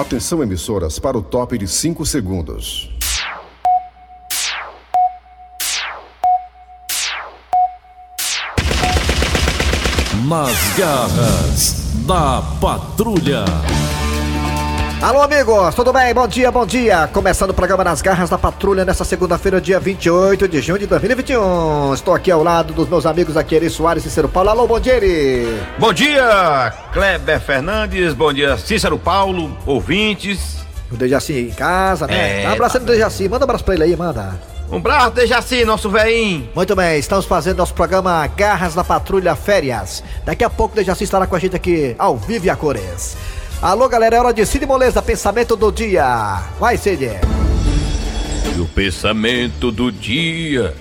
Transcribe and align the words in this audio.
Atenção 0.00 0.42
emissoras 0.42 0.98
para 0.98 1.18
o 1.18 1.22
top 1.22 1.58
de 1.58 1.68
5 1.68 2.06
segundos. 2.06 2.90
Nas 10.26 10.78
garras 10.78 11.74
da 12.06 12.40
patrulha. 12.62 13.44
Alô, 15.02 15.22
amigos, 15.22 15.74
tudo 15.74 15.94
bem? 15.94 16.12
Bom 16.12 16.28
dia, 16.28 16.52
bom 16.52 16.66
dia. 16.66 17.08
Começando 17.10 17.50
o 17.50 17.54
programa 17.54 17.82
Nas 17.82 18.02
Garras 18.02 18.28
da 18.28 18.36
Patrulha 18.36 18.84
nesta 18.84 19.02
segunda-feira, 19.02 19.58
dia 19.58 19.80
28 19.80 20.46
de 20.46 20.60
junho 20.60 20.78
de 20.78 20.86
2021. 20.86 21.94
Estou 21.94 22.12
aqui 22.12 22.30
ao 22.30 22.42
lado 22.42 22.74
dos 22.74 22.86
meus 22.86 23.06
amigos 23.06 23.34
aqui, 23.34 23.54
Eri 23.54 23.70
Soares 23.70 24.04
e 24.04 24.08
Cícero 24.10 24.28
Paulo. 24.28 24.50
Alô, 24.50 24.66
bom 24.66 24.78
dia, 24.78 24.96
Eri. 24.96 25.58
Bom 25.78 25.90
dia, 25.90 26.74
Kleber 26.92 27.40
Fernandes. 27.40 28.12
Bom 28.12 28.30
dia, 28.30 28.58
Cícero 28.58 28.98
Paulo, 28.98 29.56
ouvintes. 29.64 30.58
O 30.92 30.96
Dejaci 30.96 31.48
em 31.48 31.50
casa, 31.50 32.06
né? 32.06 32.42
É, 32.42 32.48
um 32.50 32.52
abraço 32.52 32.74
tá 32.74 32.80
no 32.80 32.86
Dejaci. 32.86 33.26
Manda 33.26 33.44
um 33.44 33.48
abraço 33.48 33.64
pra 33.64 33.72
ele 33.72 33.84
aí, 33.84 33.96
manda. 33.96 34.38
Um 34.70 34.76
abraço, 34.76 35.12
Dejaci, 35.12 35.64
nosso 35.64 35.88
veinho. 35.88 36.46
Muito 36.54 36.76
bem, 36.76 36.98
estamos 36.98 37.24
fazendo 37.24 37.56
nosso 37.56 37.72
programa 37.72 38.26
Garras 38.26 38.74
da 38.74 38.84
Patrulha 38.84 39.34
Férias. 39.34 40.04
Daqui 40.26 40.44
a 40.44 40.50
pouco 40.50 40.74
o 40.74 40.76
Dejaci 40.76 41.04
estará 41.04 41.26
com 41.26 41.34
a 41.34 41.38
gente 41.38 41.56
aqui 41.56 41.96
ao 41.98 42.18
vivo 42.18 42.44
e 42.44 42.50
a 42.50 42.54
cores. 42.54 43.16
Alô, 43.62 43.88
galera, 43.88 44.16
é 44.16 44.18
hora 44.18 44.32
de 44.32 44.44
Cid 44.46 44.64
Moleza, 44.64 45.02
pensamento 45.02 45.54
do 45.54 45.70
dia. 45.70 46.04
Vai, 46.58 46.76
Cid. 46.78 47.04
E 48.56 48.60
o 48.60 48.66
pensamento 48.66 49.70
do 49.70 49.92
dia 49.92 50.74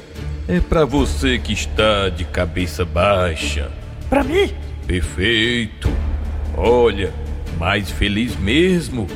é 0.48 0.60
pra 0.62 0.86
você 0.86 1.38
que 1.38 1.52
está 1.54 2.08
de 2.10 2.24
cabeça 2.24 2.86
baixa. 2.86 3.70
Pra 4.10 4.24
mim? 4.24 4.54
Perfeito. 4.88 5.90
Olha, 6.56 7.14
mais 7.58 7.90
feliz 7.92 8.36
mesmo. 8.38 9.08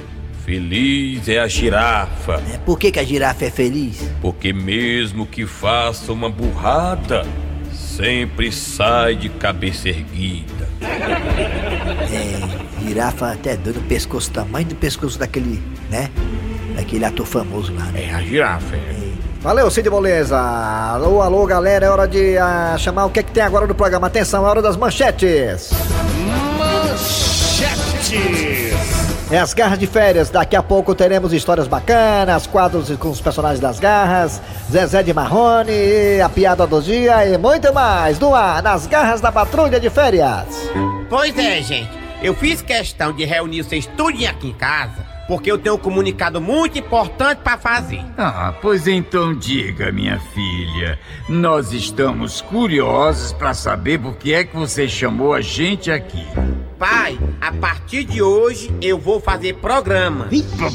Feliz 0.46 1.30
é 1.30 1.40
a 1.40 1.48
girafa, 1.48 2.44
É, 2.54 2.58
Por 2.58 2.78
que, 2.78 2.92
que 2.92 3.00
a 3.00 3.04
girafa 3.04 3.46
é 3.46 3.50
feliz? 3.50 4.04
porque 4.22 4.52
mesmo 4.52 5.26
que 5.26 5.46
faça 5.46 6.12
uma 6.12 6.30
burrada, 6.30 7.26
sempre 7.74 8.52
sai 8.52 9.16
de 9.16 9.30
cabeça 9.30 9.88
erguida. 9.88 10.68
É, 12.12 12.86
girafa 12.86 13.32
até 13.32 13.56
doido, 13.58 13.80
o 13.80 13.84
pescoço, 13.84 14.32
tamanho 14.32 14.68
do 14.68 14.76
pescoço 14.76 15.18
daquele, 15.20 15.62
né? 15.90 16.10
Daquele 16.76 17.06
ator 17.06 17.26
famoso 17.26 17.74
lá, 17.74 17.86
né? 17.86 18.06
É 18.06 18.14
a 18.14 18.22
girafa. 18.22 18.76
é. 18.76 19.14
Valeu, 19.44 19.70
Cid 19.70 19.90
Moleza. 19.90 20.40
Alô, 20.40 21.22
alô, 21.22 21.46
galera, 21.46 21.86
é 21.86 21.90
hora 21.90 22.08
de 22.08 22.38
ah, 22.38 22.78
chamar 22.80 23.06
o 23.06 23.10
que, 23.10 23.20
é 23.20 23.24
que 23.24 23.32
tem 23.32 23.44
agora 23.44 23.68
no 23.68 23.76
programa. 23.76 24.08
Atenção, 24.08 24.46
é 24.46 24.50
hora 24.50 24.62
das 24.62 24.78
manchetes. 24.78 25.70
É 29.32 29.40
as 29.40 29.54
garras 29.54 29.80
de 29.80 29.88
férias. 29.88 30.30
Daqui 30.30 30.56
a 30.56 30.62
pouco 30.62 30.94
teremos 30.94 31.34
histórias 31.34 31.68
bacanas, 31.68 32.46
quadros 32.46 32.96
com 32.98 33.10
os 33.10 33.22
personagens 33.22 33.60
das 33.60 33.80
garras, 33.80 34.42
Zezé 34.72 35.02
de 35.02 35.14
Marrone, 35.14 36.22
a 36.24 36.30
piada 36.30 36.68
do 36.68 36.82
dia 36.82 37.26
e 37.26 37.38
muito 37.38 37.74
mais 37.74 38.20
no 38.20 38.36
ar, 38.36 38.62
nas 38.62 38.86
garras 38.86 39.22
da 39.22 39.32
patrulha 39.32 39.80
de 39.80 39.90
férias. 39.90 40.70
Pois 41.10 41.38
é, 41.38 41.62
gente. 41.62 42.04
Eu 42.22 42.34
fiz 42.34 42.62
questão 42.62 43.12
de 43.12 43.26
reunir 43.26 43.64
vocês 43.64 43.86
tudinho 43.98 44.30
aqui 44.30 44.48
em 44.48 44.54
casa, 44.54 45.06
porque 45.28 45.52
eu 45.52 45.58
tenho 45.58 45.76
um 45.76 45.78
comunicado 45.78 46.40
muito 46.40 46.80
importante 46.80 47.40
pra 47.40 47.58
fazer. 47.58 48.00
Ah, 48.18 48.54
pois 48.62 48.88
então 48.88 49.38
diga, 49.38 49.92
minha 49.92 50.18
filha. 50.34 50.98
Nós 51.28 51.74
estamos 51.74 52.40
curiosos 52.40 53.34
para 53.34 53.54
saber 53.54 54.00
por 54.00 54.16
que 54.16 54.34
é 54.34 54.46
que 54.46 54.56
você 54.56 54.88
chamou 54.88 55.34
a 55.34 55.42
gente 55.42 55.92
aqui. 55.92 56.26
Pai, 56.84 57.18
a 57.40 57.50
partir 57.50 58.04
de 58.04 58.22
hoje 58.22 58.70
eu 58.82 59.00
vou 59.00 59.18
fazer 59.18 59.54
programa. 59.54 60.28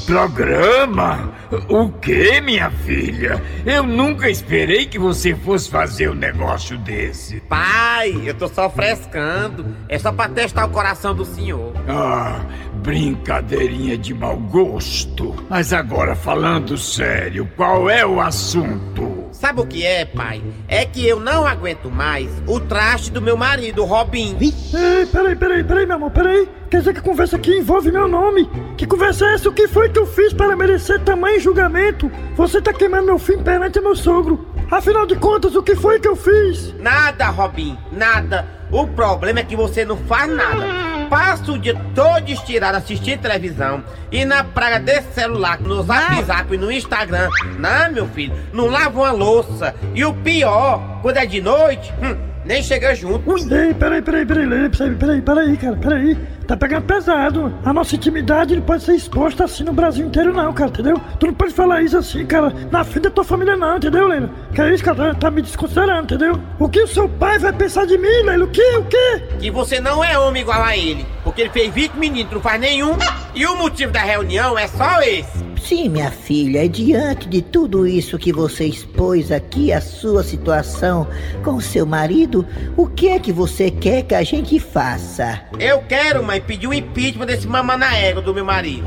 Programa? 0.07 1.35
O 1.69 1.91
que, 1.91 2.41
minha 2.41 2.71
filha? 2.71 3.43
Eu 3.67 3.83
nunca 3.83 4.31
esperei 4.31 4.87
que 4.87 4.99
você 4.99 5.35
fosse 5.35 5.71
fazer 5.71 6.09
um 6.09 6.15
negócio 6.15 6.79
desse. 6.79 7.41
Pai, 7.41 8.23
eu 8.25 8.33
tô 8.33 8.49
só 8.49 8.71
frescando. 8.71 9.77
É 9.87 9.99
só 9.99 10.11
pra 10.11 10.31
testar 10.31 10.65
o 10.65 10.71
coração 10.71 11.15
do 11.15 11.27
senhor. 11.27 11.75
Ah, 11.87 12.41
brincadeirinha 12.77 13.99
de 13.99 14.15
mau 14.15 14.39
gosto. 14.39 15.35
Mas 15.51 15.75
agora, 15.75 16.17
falando 16.17 16.79
sério, 16.79 17.47
qual 17.55 17.91
é 17.91 18.07
o 18.07 18.19
assunto? 18.19 19.08
Sabe 19.49 19.63
o 19.63 19.67
que 19.67 19.83
é, 19.83 20.05
pai? 20.05 20.43
É 20.69 20.85
que 20.85 21.09
eu 21.09 21.19
não 21.19 21.47
aguento 21.47 21.91
mais 21.91 22.29
o 22.47 22.61
traste 22.61 23.11
do 23.11 23.23
meu 23.23 23.35
marido, 23.35 23.83
Robin. 23.83 24.37
Ei, 24.39 25.07
peraí, 25.07 25.35
peraí, 25.35 25.65
peraí, 25.65 25.87
meu 25.87 25.97
amor, 25.97 26.11
peraí. 26.11 26.47
Quer 26.71 26.81
dizer 26.81 26.93
que 26.93 26.99
a 26.99 27.03
conversa 27.03 27.37
aqui 27.37 27.57
envolve 27.57 27.91
meu 27.91 28.07
nome? 28.07 28.47
Que 28.77 28.87
conversa 28.87 29.25
é 29.25 29.33
essa? 29.33 29.49
O 29.49 29.53
que 29.55 29.67
foi 29.67 29.89
que 29.89 29.99
eu 29.99 30.07
fiz 30.07 30.35
para 30.35 30.55
merecer 30.55 31.01
tamanho 31.01 31.41
julgamento? 31.41 32.13
Você 32.37 32.61
tá 32.61 32.75
queimando 32.75 33.07
meu 33.07 33.19
filho 33.19 33.43
perante 33.43 33.81
meu 33.81 33.97
sogro. 33.97 34.47
Afinal 34.71 35.07
de 35.07 35.17
contas, 35.17 35.57
o 35.57 35.63
que 35.63 35.75
foi 35.75 35.99
que 35.99 36.09
eu 36.09 36.15
fiz? 36.15 36.75
Nada, 36.79 37.31
Robin, 37.31 37.79
nada. 37.91 38.47
O 38.71 38.87
problema 38.87 39.41
é 39.41 39.45
que 39.45 39.57
você 39.57 39.83
não 39.83 39.97
faz 39.97 40.31
nada. 40.31 40.88
Passa 41.09 41.53
o 41.53 41.59
dia 41.59 41.75
todo 41.95 42.29
estirado 42.29 42.77
assistindo 42.77 43.21
televisão 43.21 43.83
e 44.13 44.25
na 44.25 44.45
praga 44.45 44.79
desse 44.79 45.13
celular, 45.15 45.61
no 45.61 45.83
zap 45.83 46.23
zap 46.25 46.55
e 46.55 46.59
no 46.59 46.71
Instagram. 46.71 47.29
Não, 47.59 47.93
meu 47.93 48.09
filho, 48.09 48.35
não 48.53 48.67
lava 48.67 48.99
uma 48.99 49.13
louça. 49.13 49.75
E 49.95 50.05
o 50.05 50.13
pior, 50.13 51.01
quando 51.03 51.17
é 51.17 51.27
de 51.27 51.41
noite, 51.41 51.93
hum, 52.03 52.17
nem 52.45 52.63
chega 52.63 52.95
junto. 52.95 53.37
Ei, 53.55 53.75
peraí, 53.75 54.03
peraí, 54.03 54.27
peraí, 54.27 54.47
peraí, 54.47 54.69
peraí, 54.71 54.95
peraí, 54.97 55.23
peraí, 55.23 55.57
cara, 55.57 55.77
peraí. 55.77 56.38
Tá 56.49 56.57
pegando 56.57 56.87
pesado. 56.87 57.53
A 57.63 57.75
nossa 57.75 57.95
intimidade 57.95 58.57
não 58.57 58.63
pode 58.63 58.83
ser 58.83 58.95
exposta 58.95 59.45
assim 59.45 59.65
no 59.65 59.75
Brasil 59.75 60.07
inteiro, 60.07 60.33
não, 60.33 60.51
cara, 60.51 60.71
entendeu? 60.71 60.99
Tu 61.21 61.27
não 61.27 61.35
pode 61.35 61.53
falar 61.53 61.83
isso 61.83 61.99
assim, 61.99 62.25
cara, 62.25 62.51
na 62.71 62.83
frente 62.83 63.03
da 63.03 63.11
tua 63.11 63.23
família, 63.23 63.55
não, 63.55 63.77
entendeu, 63.77 64.09
Leila? 64.09 64.31
Que 64.55 64.63
é 64.63 64.73
isso, 64.73 64.83
cara, 64.83 65.15
tá 65.15 65.31
me 65.31 65.43
desconsiderando, 65.43 66.05
entendeu? 66.05 66.41
O 66.59 66.67
que 66.67 66.81
o 66.81 66.89
seu 66.89 67.07
pai 67.07 67.39
vai 67.39 67.53
pensar 67.53 67.85
de 67.85 67.99
mim, 67.99 68.23
Leila? 68.25 68.47
O 68.47 68.49
que, 68.49 68.63
o 68.79 68.85
que? 68.87 69.21
Que 69.39 69.51
você 69.51 69.79
não 69.79 70.03
é 70.03 70.19
homem 70.19 70.41
igual 70.41 70.63
a 70.63 70.75
ele. 70.75 71.05
Porque 71.23 71.43
ele 71.43 71.51
fez 71.51 71.71
20 71.75 71.93
meninos, 71.97 72.31
tu 72.31 72.37
não 72.37 72.43
faz 72.43 72.59
nenhum. 72.59 72.97
E 73.35 73.45
o 73.45 73.55
motivo 73.55 73.93
da 73.93 74.01
reunião 74.01 74.59
é 74.59 74.67
só 74.67 75.03
esse. 75.03 75.49
Sim, 75.69 75.91
minha 75.91 76.11
filha, 76.11 76.65
e 76.65 76.69
diante 76.69 77.29
de 77.29 77.43
tudo 77.43 77.87
isso 77.87 78.17
que 78.17 78.33
você 78.33 78.65
expôs 78.65 79.31
aqui, 79.31 79.71
a 79.71 79.83
sua 79.83 80.23
situação 80.23 81.07
com 81.45 81.61
seu 81.61 81.85
marido, 81.85 82.47
o 82.75 82.87
que 82.87 83.09
é 83.09 83.19
que 83.19 83.31
você 83.33 83.71
quer 83.71 84.03
que 84.03 84.15
a 84.15 84.23
gente 84.23 84.59
faça? 84.59 85.43
Eu 85.59 85.81
quero, 85.83 86.25
mãe, 86.25 86.38
pedir 86.41 86.67
o 86.67 86.75
impeachment 86.75 87.27
desse 87.27 87.47
mamanaego 87.47 88.21
do 88.21 88.35
meu 88.35 88.45
marido. 88.45 88.85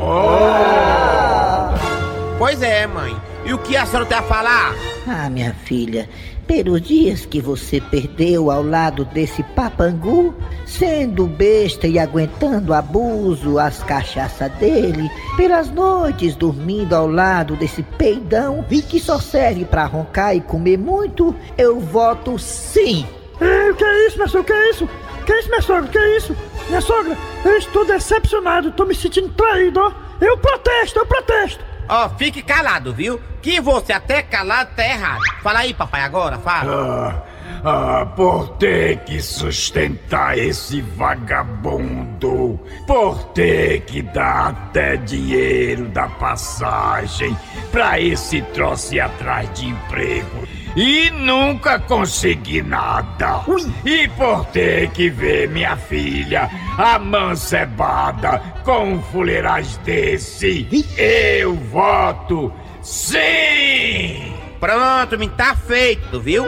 Pois 2.37 2.61
é, 2.61 2.87
mãe. 2.87 3.15
E 3.45 3.53
o 3.53 3.57
que 3.57 3.75
a 3.75 3.85
senhora 3.85 4.05
tem 4.05 4.17
a 4.17 4.21
falar? 4.21 4.75
Ah, 5.07 5.29
minha 5.29 5.53
filha, 5.65 6.07
pelos 6.45 6.81
dias 6.81 7.25
que 7.25 7.41
você 7.41 7.81
perdeu 7.81 8.51
ao 8.51 8.61
lado 8.61 9.03
desse 9.05 9.41
papangu, 9.41 10.35
sendo 10.65 11.25
besta 11.25 11.87
e 11.87 11.97
aguentando 11.97 12.73
abuso, 12.73 13.57
as 13.57 13.81
cachaças 13.83 14.51
dele, 14.53 15.09
pelas 15.37 15.71
noites 15.71 16.35
dormindo 16.35 16.95
ao 16.95 17.07
lado 17.07 17.55
desse 17.55 17.81
peidão 17.81 18.63
que 18.89 18.99
só 18.99 19.19
serve 19.19 19.65
pra 19.65 19.85
roncar 19.85 20.35
e 20.35 20.41
comer 20.41 20.77
muito, 20.77 21.35
eu 21.57 21.79
voto 21.79 22.37
sim. 22.37 23.05
Ei, 23.39 23.71
o 23.71 23.75
que 23.75 23.83
é 23.83 24.07
isso, 24.07 24.17
minha 24.17 24.27
sogra? 24.27 24.41
O 24.41 24.45
que 24.45 24.53
é 24.53 24.69
isso? 24.69 24.89
Que 25.25 25.33
é 25.33 25.39
isso, 25.39 25.49
minha 25.49 25.61
sogra? 25.61 25.89
Que 25.89 25.97
é 25.97 26.17
isso? 26.17 26.37
Minha 26.67 26.81
sogra, 26.81 27.17
eu 27.45 27.57
estou 27.57 27.85
decepcionado, 27.85 28.71
tô 28.71 28.85
me 28.85 28.95
sentindo 28.95 29.29
traído, 29.29 29.79
ó. 29.79 29.91
Eu 30.23 30.37
protesto, 30.37 30.99
eu 30.99 31.05
protesto. 31.05 31.63
Ó, 31.89 32.09
fique 32.09 32.41
calado, 32.41 32.93
viu? 32.93 33.19
Que 33.41 33.59
você 33.59 33.91
até 33.91 34.21
calado 34.21 34.71
tá 34.75 34.85
errado. 34.85 35.21
Fala 35.41 35.59
aí, 35.59 35.73
papai, 35.73 36.01
agora, 36.01 36.37
fala. 36.37 37.23
Ah, 37.63 38.01
ah, 38.01 38.05
por 38.05 38.49
ter 38.57 38.99
que 38.99 39.21
sustentar 39.21 40.37
esse 40.37 40.81
vagabundo, 40.81 42.59
por 42.87 43.23
ter 43.33 43.81
que 43.81 44.01
dar 44.01 44.49
até 44.49 44.95
dinheiro 44.95 45.87
da 45.89 46.07
passagem 46.07 47.37
pra 47.71 47.99
esse 47.99 48.41
troço 48.53 48.95
ir 48.95 49.01
atrás 49.01 49.51
de 49.53 49.67
emprego 49.67 50.47
e 50.75 51.09
nunca 51.11 51.79
conseguir 51.79 52.63
nada. 52.63 53.41
E 53.85 54.07
por 54.09 54.45
ter 54.47 54.89
que 54.91 55.09
ver 55.09 55.49
minha 55.49 55.75
filha 55.75 56.49
amancebada 56.77 58.41
com 58.63 58.93
um 58.93 59.01
fuleiragem 59.01 59.77
desse, 59.83 60.67
eu 60.97 61.55
voto 61.55 62.53
sim! 62.81 64.33
Pronto, 64.59 65.17
me 65.17 65.27
tá 65.27 65.55
feito, 65.55 66.19
viu? 66.19 66.45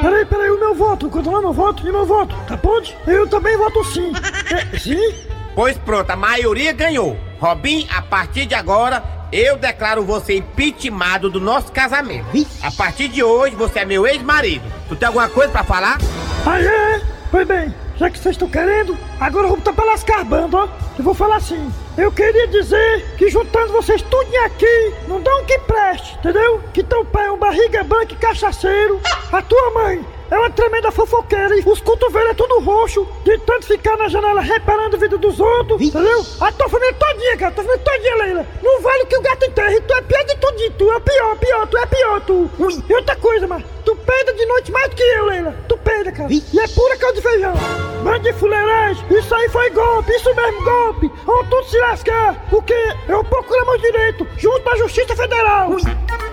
Peraí, 0.00 0.24
peraí, 0.26 0.50
o 0.50 0.58
meu 0.58 0.74
voto, 0.74 1.08
continuar 1.08 1.40
meu 1.40 1.52
voto 1.52 1.86
e 1.86 1.92
meu 1.92 2.04
voto, 2.04 2.34
tá 2.48 2.56
pode? 2.56 2.96
Eu 3.06 3.28
também 3.28 3.56
voto 3.56 3.84
sim. 3.84 4.12
É, 4.52 4.78
sim? 4.78 5.14
Pois 5.54 5.78
pronto, 5.78 6.10
a 6.10 6.16
maioria 6.16 6.72
ganhou. 6.72 7.16
Robin, 7.38 7.86
a 7.94 8.02
partir 8.02 8.46
de 8.46 8.54
agora, 8.54 9.02
eu 9.32 9.56
declaro 9.56 10.04
você 10.04 10.36
impeachmentado 10.36 11.30
do 11.30 11.40
nosso 11.40 11.72
casamento. 11.72 12.26
A 12.62 12.70
partir 12.70 13.08
de 13.08 13.22
hoje, 13.22 13.56
você 13.56 13.80
é 13.80 13.84
meu 13.84 14.06
ex-marido. 14.06 14.64
Tu 14.88 14.96
tem 14.96 15.06
alguma 15.06 15.28
coisa 15.28 15.50
pra 15.50 15.64
falar? 15.64 15.98
Ah, 16.46 16.60
é? 16.60 17.00
Pois 17.30 17.48
bem, 17.48 17.74
já 17.96 18.10
que 18.10 18.18
vocês 18.18 18.34
estão 18.34 18.48
querendo, 18.48 18.96
agora 19.18 19.44
eu 19.44 19.48
vou 19.48 19.56
botar 19.56 19.72
pra 19.72 19.84
lascar 19.84 20.22
bando, 20.24 20.56
ó. 20.56 20.68
eu 20.98 21.04
vou 21.04 21.14
falar 21.14 21.36
assim. 21.36 21.72
Eu 21.96 22.12
queria 22.12 22.46
dizer 22.46 23.14
que 23.16 23.30
juntando 23.30 23.72
vocês 23.72 24.02
tudinho 24.02 24.44
aqui, 24.44 24.94
não 25.08 25.20
dá 25.20 25.34
um 25.36 25.44
que 25.44 25.58
preste, 25.60 26.14
entendeu? 26.16 26.60
Que 26.74 26.82
teu 26.82 27.04
pai 27.04 27.26
é 27.26 27.32
um 27.32 27.38
barriga 27.38 27.82
branca 27.82 28.12
e 28.12 28.16
cachaceiro. 28.16 29.00
A 29.32 29.40
tua 29.40 29.70
mãe 29.70 30.04
é 30.32 30.38
uma 30.38 30.50
tremenda 30.50 30.90
fofoqueira 30.90 31.54
e 31.58 31.62
os 31.66 31.80
cotovelos 31.82 32.30
é 32.30 32.34
tudo 32.34 32.58
roxo, 32.60 33.06
de 33.22 33.36
tanto 33.40 33.66
ficar 33.66 33.98
na 33.98 34.08
janela 34.08 34.40
reparando 34.40 34.96
a 34.96 34.98
vida 34.98 35.18
dos 35.18 35.38
outros, 35.38 35.82
entendeu? 35.82 36.24
A 36.40 36.50
tua 36.50 36.70
família 36.70 36.94
todinha, 36.94 37.36
cara, 37.36 37.52
a 37.52 37.54
tua 37.54 37.64
família 37.64 37.84
todinha, 37.84 38.14
Leila. 38.16 38.46
Não 38.62 38.80
vale 38.80 39.02
o 39.02 39.06
que 39.06 39.16
o 39.18 39.20
gato 39.20 39.44
enterra, 39.44 39.74
e 39.74 39.80
tu 39.82 39.92
é 39.92 40.00
pior 40.00 40.24
de 40.24 40.36
tudo, 40.36 40.70
tu 40.78 40.90
é 40.90 41.00
pior, 41.00 41.36
pior, 41.36 41.66
tu 41.66 41.76
é 41.76 41.86
pior, 41.86 42.20
tu. 42.22 42.50
Ui. 42.58 42.82
E 42.88 42.94
outra 42.94 43.14
coisa, 43.16 43.46
mano, 43.46 43.64
tu 43.84 43.94
peida 43.94 44.32
de 44.32 44.46
noite 44.46 44.72
mais 44.72 44.88
do 44.88 44.96
que 44.96 45.02
eu, 45.02 45.26
Leila. 45.26 45.54
Tu 45.68 45.76
peida, 45.76 46.12
cara. 46.12 46.32
E 46.32 46.58
é 46.58 46.68
pura 46.68 46.96
caldo 46.96 47.16
de 47.16 47.22
feijão. 47.22 47.54
Bando 48.02 48.20
de 48.20 48.32
fuleiragem, 48.32 49.04
isso 49.10 49.34
aí 49.34 49.48
foi 49.50 49.70
golpe, 49.70 50.12
isso 50.12 50.34
mesmo, 50.34 50.64
golpe. 50.64 51.12
Vão 51.24 51.44
tudo 51.44 51.64
se 51.66 51.78
lascar, 51.78 52.34
porque 52.48 52.74
eu 53.06 53.22
procuro 53.22 53.66
meu 53.66 53.78
direito, 53.78 54.26
junto 54.38 54.70
à 54.70 54.76
Justiça 54.76 55.14
Federal. 55.14 55.68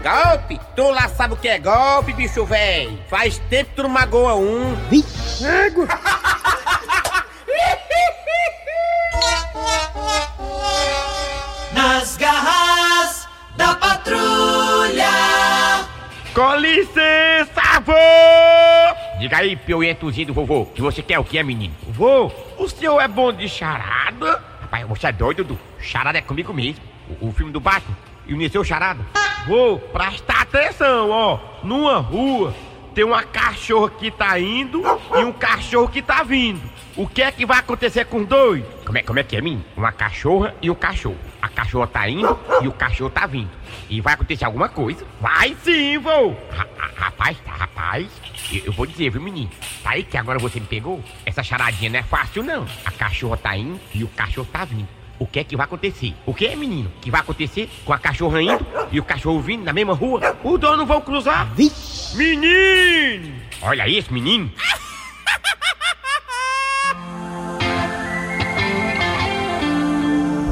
Golpe? 0.01 0.59
Tu 0.75 0.89
lá 0.89 1.09
sabe 1.09 1.33
o 1.33 1.37
que 1.37 1.47
é 1.49 1.59
golpe, 1.59 2.13
bicho 2.13 2.45
véi? 2.45 2.97
Faz 3.07 3.37
tempo 3.49 3.69
que 3.71 3.75
tu 3.75 3.88
não 3.89 3.93
magoa 3.93 4.35
um. 4.35 4.77
Ego. 5.65 5.87
Nas 11.73 12.17
garras 12.17 13.27
da 13.57 13.75
patrulha. 13.75 15.09
Com 16.35 16.55
licença, 16.57 17.79
vô! 17.83 17.93
Diga 19.19 19.37
aí, 19.37 19.55
piuentozinho 19.55 20.27
do 20.27 20.33
vovô, 20.33 20.67
que 20.67 20.81
você 20.81 21.01
quer 21.01 21.19
o 21.19 21.23
que 21.23 21.37
é, 21.37 21.43
menino? 21.43 21.73
Vô, 21.87 22.31
o 22.57 22.69
senhor 22.69 23.01
é 23.01 23.07
bom 23.07 23.33
de 23.33 23.49
charada? 23.49 24.41
Rapaz, 24.61 24.87
você 24.87 25.07
é 25.07 25.11
doido, 25.11 25.43
Dudu? 25.43 25.59
Charada 25.79 26.19
é 26.19 26.21
comigo 26.21 26.53
mesmo. 26.53 26.83
O, 27.19 27.29
o 27.29 27.33
filme 27.33 27.51
do 27.51 27.59
Batman. 27.59 27.97
E 28.27 28.33
o 28.33 28.37
Niseu 28.37 28.63
Charada. 28.63 29.03
Vô, 29.47 29.79
presta 29.91 30.33
atenção, 30.41 31.09
ó. 31.09 31.39
Numa 31.63 31.97
rua, 31.97 32.53
tem 32.99 33.05
uma 33.05 33.23
cachorra 33.23 33.89
que 33.91 34.11
tá 34.11 34.37
indo 34.37 34.83
e 35.17 35.23
um 35.23 35.31
cachorro 35.31 35.87
que 35.87 36.01
tá 36.01 36.21
vindo. 36.21 36.61
O 36.97 37.07
que 37.07 37.21
é 37.21 37.31
que 37.31 37.45
vai 37.45 37.57
acontecer 37.59 38.03
com 38.03 38.17
os 38.23 38.27
dois? 38.27 38.61
Como 38.85 38.97
é, 38.97 39.01
como 39.01 39.17
é 39.17 39.23
que 39.23 39.37
é, 39.37 39.41
menino? 39.41 39.63
Uma 39.77 39.89
cachorra 39.89 40.53
e 40.61 40.69
um 40.69 40.75
cachorro. 40.75 41.15
A 41.41 41.47
cachorra 41.47 41.87
tá 41.87 42.09
indo 42.09 42.37
e 42.61 42.67
o 42.67 42.73
cachorro 42.73 43.09
tá 43.09 43.25
vindo. 43.25 43.49
E 43.89 44.01
vai 44.01 44.15
acontecer 44.15 44.43
alguma 44.43 44.67
coisa? 44.67 45.05
Vai 45.21 45.55
sim, 45.63 45.97
vô! 45.97 46.35
Ra- 46.51 46.67
ra- 46.77 46.91
rapaz, 46.97 47.37
rapaz, 47.47 48.07
eu, 48.51 48.63
eu 48.65 48.73
vou 48.73 48.85
dizer, 48.85 49.09
viu, 49.11 49.21
menino? 49.21 49.49
Tá 49.81 49.91
aí 49.91 50.03
que 50.03 50.17
agora 50.17 50.37
você 50.37 50.59
me 50.59 50.65
pegou? 50.65 51.01
Essa 51.25 51.41
charadinha 51.41 51.89
não 51.89 51.99
é 51.99 52.03
fácil, 52.03 52.43
não. 52.43 52.65
A 52.83 52.91
cachorra 52.91 53.37
tá 53.37 53.55
indo 53.55 53.79
e 53.95 54.03
o 54.03 54.09
cachorro 54.09 54.49
tá 54.51 54.65
vindo. 54.65 54.89
O 55.19 55.27
que 55.27 55.39
é 55.39 55.43
que 55.43 55.57
vai 55.57 55.65
acontecer? 55.65 56.15
O 56.25 56.33
que 56.33 56.45
é, 56.47 56.55
menino? 56.55 56.89
Que 57.01 57.11
vai 57.11 57.19
acontecer 57.19 57.69
com 57.83 57.91
a 57.91 57.99
cachorra 57.99 58.41
indo 58.41 58.65
e 58.89 59.01
o 59.01 59.03
cachorro 59.03 59.41
vindo 59.41 59.65
na 59.65 59.73
mesma 59.73 59.93
rua? 59.93 60.37
Os 60.41 60.57
dois 60.57 60.77
não 60.77 60.85
vão 60.85 61.01
cruzar? 61.01 61.51
Menino! 62.15 63.35
Olha 63.61 63.85
isso, 63.85 64.13
menino! 64.13 64.49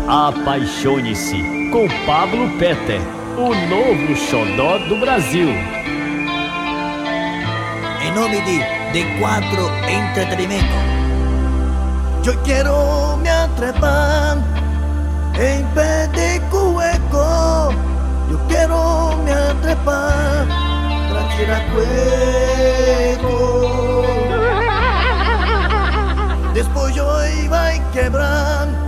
Apaixone-se 0.09 1.37
com 1.71 1.87
Pablo 2.05 2.49
Peter, 2.57 2.99
o 3.37 3.53
novo 3.69 4.15
xodó 4.15 4.77
do 4.79 4.97
Brasil. 4.97 5.49
En 8.01 8.11
nome 8.13 8.41
de 8.41 8.59
D4 8.93 9.69
Entretenimiento. 9.89 10.97
Yo 12.23 12.33
quiero 12.43 13.17
me 13.17 13.29
atrapar 13.29 14.56
en 15.39 15.65
pé 15.75 16.07
de 16.17 16.41
cueco. 16.49 17.71
Yo 18.29 18.37
quiero 18.47 19.15
me 19.23 19.31
atrapar 19.31 20.47
para 21.09 21.37
tirar 21.37 21.63
cueco. 21.73 23.35
Después 26.53 26.95
yo 26.95 27.05
iba 27.43 27.67
a 27.67 27.91
quebrar 27.91 28.86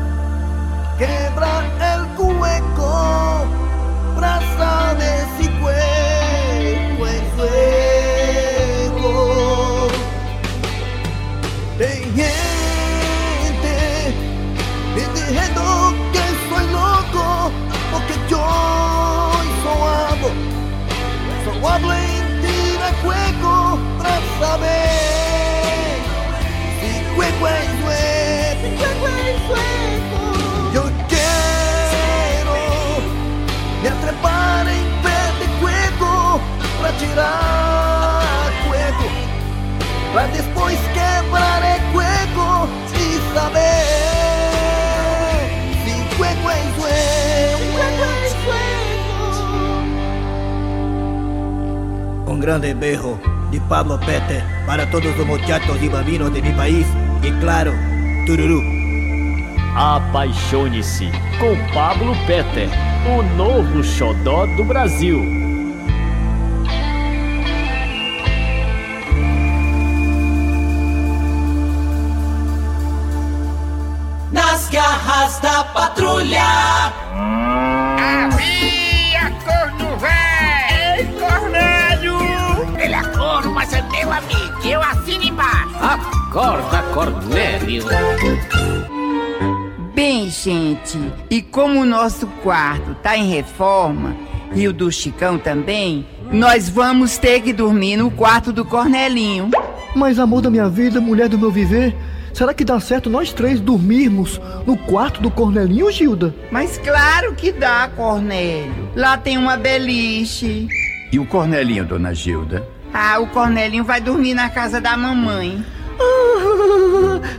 Un 52.30 52.40
grande 52.40 52.76
berro 52.76 53.20
de 53.50 53.60
Pablo 53.62 54.00
Pete 54.00 54.44
para 54.68 54.86
todos 54.92 55.18
los 55.18 55.26
muchachos 55.26 55.82
y 55.82 55.88
bambinos 55.90 56.32
de 56.32 56.44
mi 56.44 56.52
país 56.52 56.86
y 57.24 57.32
claro, 57.40 57.74
Tururu. 58.28 58.62
Apaixone-se 59.76 61.10
com 61.40 61.58
Pablo 61.74 62.14
Peter, 62.28 62.70
o 63.08 63.24
novo 63.36 63.84
xodó 63.84 64.46
do 64.56 64.64
Brasil. 64.64 65.18
Nas 74.32 74.70
garras 74.70 75.40
da 75.40 75.64
patrulha. 75.64 76.94
Acorda, 86.30 86.84
Cornélio. 86.94 87.86
Bem, 89.96 90.30
gente, 90.30 91.00
e 91.28 91.42
como 91.42 91.82
o 91.82 91.86
nosso 91.86 92.28
quarto 92.44 92.94
tá 93.02 93.18
em 93.18 93.28
reforma 93.32 94.16
e 94.54 94.68
o 94.68 94.72
do 94.72 94.92
Chicão 94.92 95.40
também, 95.40 96.06
nós 96.32 96.70
vamos 96.70 97.18
ter 97.18 97.42
que 97.42 97.52
dormir 97.52 97.98
no 97.98 98.12
quarto 98.12 98.54
do 98.54 98.64
Cornelinho. 98.64 99.50
Mas 99.96 100.20
amor 100.20 100.44
da 100.44 100.52
minha 100.52 100.70
vida, 100.70 101.02
mulher 101.02 101.30
do 101.30 101.40
meu 101.40 101.50
viver, 101.50 101.96
será 102.32 102.54
que 102.54 102.64
dá 102.64 102.80
certo 102.80 103.10
nós 103.10 103.34
três 103.34 103.60
dormirmos 103.60 104.40
no 104.68 104.78
quarto 104.78 105.20
do 105.24 105.32
Cornelinho, 105.32 105.92
Gilda? 105.92 106.36
Mas 106.52 106.78
claro 106.78 107.34
que 107.34 107.52
dá, 107.52 107.90
Cornélio. 107.96 108.92
Lá 108.96 109.18
tem 109.18 109.36
uma 109.36 109.58
beliche. 109.58 110.68
E 111.12 111.18
o 111.18 111.26
Cornelinho, 111.26 111.86
dona 111.86 112.14
Gilda? 112.14 112.64
Ah, 112.94 113.18
o 113.18 113.26
Cornelinho 113.26 113.84
vai 113.84 114.00
dormir 114.00 114.36
na 114.36 114.48
casa 114.48 114.80
da 114.80 114.96
mamãe. 114.96 115.66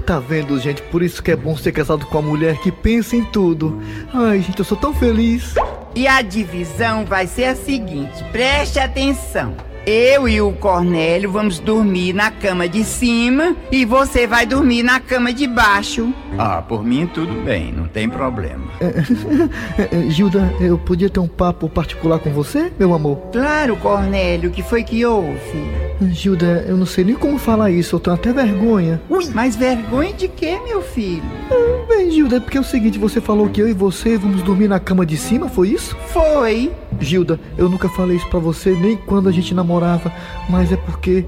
Tá 0.07 0.19
vendo, 0.19 0.59
gente? 0.59 0.83
Por 0.83 1.03
isso 1.03 1.23
que 1.23 1.31
é 1.31 1.37
bom 1.37 1.57
ser 1.57 1.73
casado 1.73 2.07
com 2.07 2.19
uma 2.19 2.31
mulher 2.31 2.59
que 2.59 2.71
pensa 2.71 3.17
em 3.17 3.25
tudo. 3.25 3.81
Ai, 4.13 4.41
gente, 4.41 4.59
eu 4.59 4.65
sou 4.65 4.77
tão 4.77 4.95
feliz. 4.95 5.55
E 5.95 6.07
a 6.07 6.23
divisão 6.23 7.05
vai 7.05 7.27
ser 7.27 7.45
a 7.45 7.55
seguinte: 7.55 8.23
preste 8.33 8.79
atenção. 8.79 9.55
Eu 9.87 10.29
e 10.29 10.41
o 10.41 10.53
Cornélio 10.53 11.33
vamos 11.33 11.59
dormir 11.59 12.13
na 12.13 12.31
cama 12.31 12.69
de 12.69 12.85
cima 12.85 13.57
e 13.73 13.87
você 13.87 14.27
vai 14.27 14.45
dormir 14.45 14.83
na 14.83 15.01
cama 15.01 15.33
de 15.33 15.47
baixo. 15.47 16.13
Ah, 16.39 16.61
por 16.61 16.85
mim 16.85 17.07
tudo 17.07 17.33
bem, 17.43 17.73
não 17.73 17.89
tem 17.89 18.09
problema. 18.09 18.71
É, 18.81 19.97
é, 19.97 20.11
Gilda, 20.11 20.55
eu 20.61 20.77
podia 20.79 21.09
ter 21.09 21.21
um 21.21 21.27
papo 21.27 21.69
particular 21.69 22.19
com 22.19 22.31
você, 22.31 22.71
meu 22.79 22.93
amor? 22.95 23.17
Claro, 23.33 23.75
Cornélio, 23.77 24.51
o 24.51 24.53
que 24.53 24.63
foi 24.63 24.85
que 24.85 25.05
houve? 25.05 25.90
Gilda, 26.09 26.65
eu 26.67 26.77
não 26.77 26.87
sei 26.87 27.05
nem 27.05 27.15
como 27.15 27.39
falar 27.39 27.71
isso, 27.71 27.97
eu 27.97 28.01
tenho 28.01 28.15
até 28.15 28.33
vergonha. 28.33 29.01
Ui, 29.09 29.27
mas 29.35 29.55
vergonha 29.55 30.13
de 30.13 30.29
quê, 30.29 30.59
meu 30.65 30.81
filho? 30.81 31.23
Ah, 31.51 31.87
bem, 31.89 32.11
Gilda, 32.11 32.37
é 32.37 32.41
porque 32.41 32.57
é 32.57 32.61
o 32.61 32.65
seguinte, 32.65 32.99
você 32.99 33.21
falou 33.21 33.49
que 33.49 33.61
eu 33.61 33.69
e 33.69 33.73
você 33.73 34.17
vamos 34.17 34.43
dormir 34.43 34.69
na 34.69 34.81
cama 34.81 35.05
de 35.05 35.17
cima, 35.17 35.49
foi 35.49 35.69
isso? 35.69 35.97
Foi. 36.09 36.73
Gilda, 36.99 37.39
eu 37.59 37.69
nunca 37.69 37.89
falei 37.89 38.17
isso 38.17 38.29
pra 38.29 38.39
você, 38.39 38.71
nem 38.71 38.97
quando 38.97 39.29
a 39.29 39.33
gente 39.33 39.55
namorava, 39.55 40.13
mas 40.49 40.73
é 40.73 40.77
porque 40.77 41.25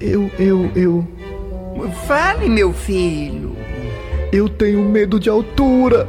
eu, 0.00 0.30
eu, 0.38 0.70
eu... 0.74 1.06
Fale, 2.06 2.48
meu 2.48 2.72
filho. 2.72 3.54
Eu 4.32 4.48
tenho 4.48 4.82
medo 4.82 5.20
de 5.20 5.28
altura. 5.28 6.08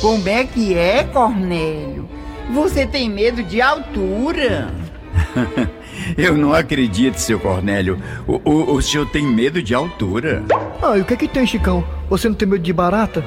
Como 0.00 0.28
é 0.28 0.44
que 0.44 0.74
é, 0.74 1.04
Cornélio? 1.04 2.08
Você 2.52 2.84
tem 2.84 3.08
medo 3.08 3.42
de 3.42 3.60
altura? 3.60 4.70
Eu 6.16 6.36
não 6.36 6.52
acredito, 6.52 7.18
seu 7.18 7.38
Cornélio. 7.38 7.98
O, 8.26 8.40
o, 8.44 8.74
o 8.74 8.82
senhor 8.82 9.06
tem 9.06 9.24
medo 9.24 9.62
de 9.62 9.74
altura? 9.74 10.42
Ah, 10.82 10.96
e 10.96 11.00
o 11.00 11.04
que 11.04 11.14
é 11.14 11.16
que 11.16 11.28
tem, 11.28 11.46
Chicão? 11.46 11.84
Você 12.10 12.28
não 12.28 12.34
tem 12.34 12.48
medo 12.48 12.62
de 12.62 12.72
barata? 12.72 13.24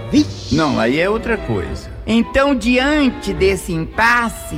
Não, 0.52 0.80
aí 0.80 1.00
é 1.00 1.10
outra 1.10 1.38
coisa. 1.38 1.90
Então, 2.06 2.54
diante 2.54 3.34
desse 3.34 3.74
impasse, 3.74 4.58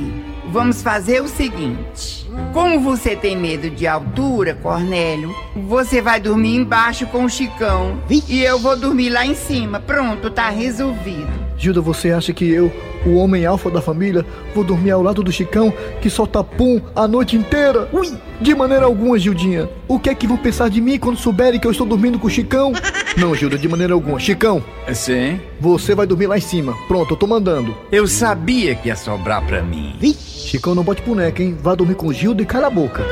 vamos 0.50 0.82
fazer 0.82 1.22
o 1.22 1.28
seguinte. 1.28 2.28
Como 2.52 2.80
você 2.80 3.16
tem 3.16 3.36
medo 3.36 3.70
de 3.70 3.86
altura, 3.86 4.54
Cornélio, 4.54 5.34
você 5.56 6.00
vai 6.02 6.20
dormir 6.20 6.56
embaixo 6.56 7.06
com 7.06 7.24
o 7.24 7.30
Chicão. 7.30 7.98
E 8.28 8.42
eu 8.42 8.58
vou 8.58 8.76
dormir 8.76 9.10
lá 9.10 9.24
em 9.24 9.34
cima. 9.34 9.80
Pronto, 9.80 10.30
tá 10.30 10.50
resolvido. 10.50 11.28
Gilda, 11.56 11.80
você 11.80 12.12
acha 12.12 12.32
que 12.32 12.48
eu, 12.48 12.72
o 13.08 13.16
homem 13.16 13.46
alfa 13.46 13.70
da 13.70 13.80
família, 13.80 14.24
vou 14.54 14.64
dormir 14.64 14.90
ao 14.90 15.02
lado 15.02 15.22
do 15.22 15.32
Chicão 15.32 15.72
que 16.00 16.10
solta 16.10 16.42
pum 16.44 16.80
a 16.94 17.08
noite 17.08 17.36
inteira? 17.36 17.88
Ui! 17.92 18.12
De 18.40 18.54
maneira 18.54 18.84
alguma, 18.84 19.18
Gildinha. 19.18 19.68
O 19.88 19.98
que 19.98 20.08
é 20.10 20.14
que 20.14 20.26
vão 20.26 20.36
pensar 20.36 20.70
de 20.70 20.80
mim 20.80 20.98
quando 20.98 21.18
souberem 21.18 21.58
que 21.58 21.66
eu 21.66 21.72
estou 21.72 21.86
dormindo 21.86 22.18
com 22.18 22.28
o 22.28 22.30
Chicão? 22.30 22.72
Não, 23.16 23.34
Gilda, 23.34 23.58
de 23.58 23.66
maneira 23.68 23.94
alguma. 23.94 24.20
Chicão, 24.20 24.62
Sim? 24.92 25.40
você 25.60 25.92
vai 25.94 26.06
dormir 26.06 26.28
lá 26.28 26.38
em 26.38 26.40
cima. 26.40 26.72
Pronto, 26.86 27.14
eu 27.14 27.16
tô 27.16 27.26
mandando. 27.26 27.74
Eu 27.90 28.06
sabia 28.06 28.76
que 28.76 28.88
ia 28.88 28.94
sobrar 28.94 29.44
pra 29.44 29.60
mim. 29.60 29.96
Chicão, 30.16 30.72
não 30.74 30.84
bote 30.84 31.02
boneca, 31.02 31.42
hein? 31.42 31.56
Vá 31.60 31.74
dormir 31.74 31.96
com 31.96 32.12
Gilda 32.12 32.42
e 32.42 32.46
cala 32.46 32.68
a 32.68 32.70
boca. 32.70 33.02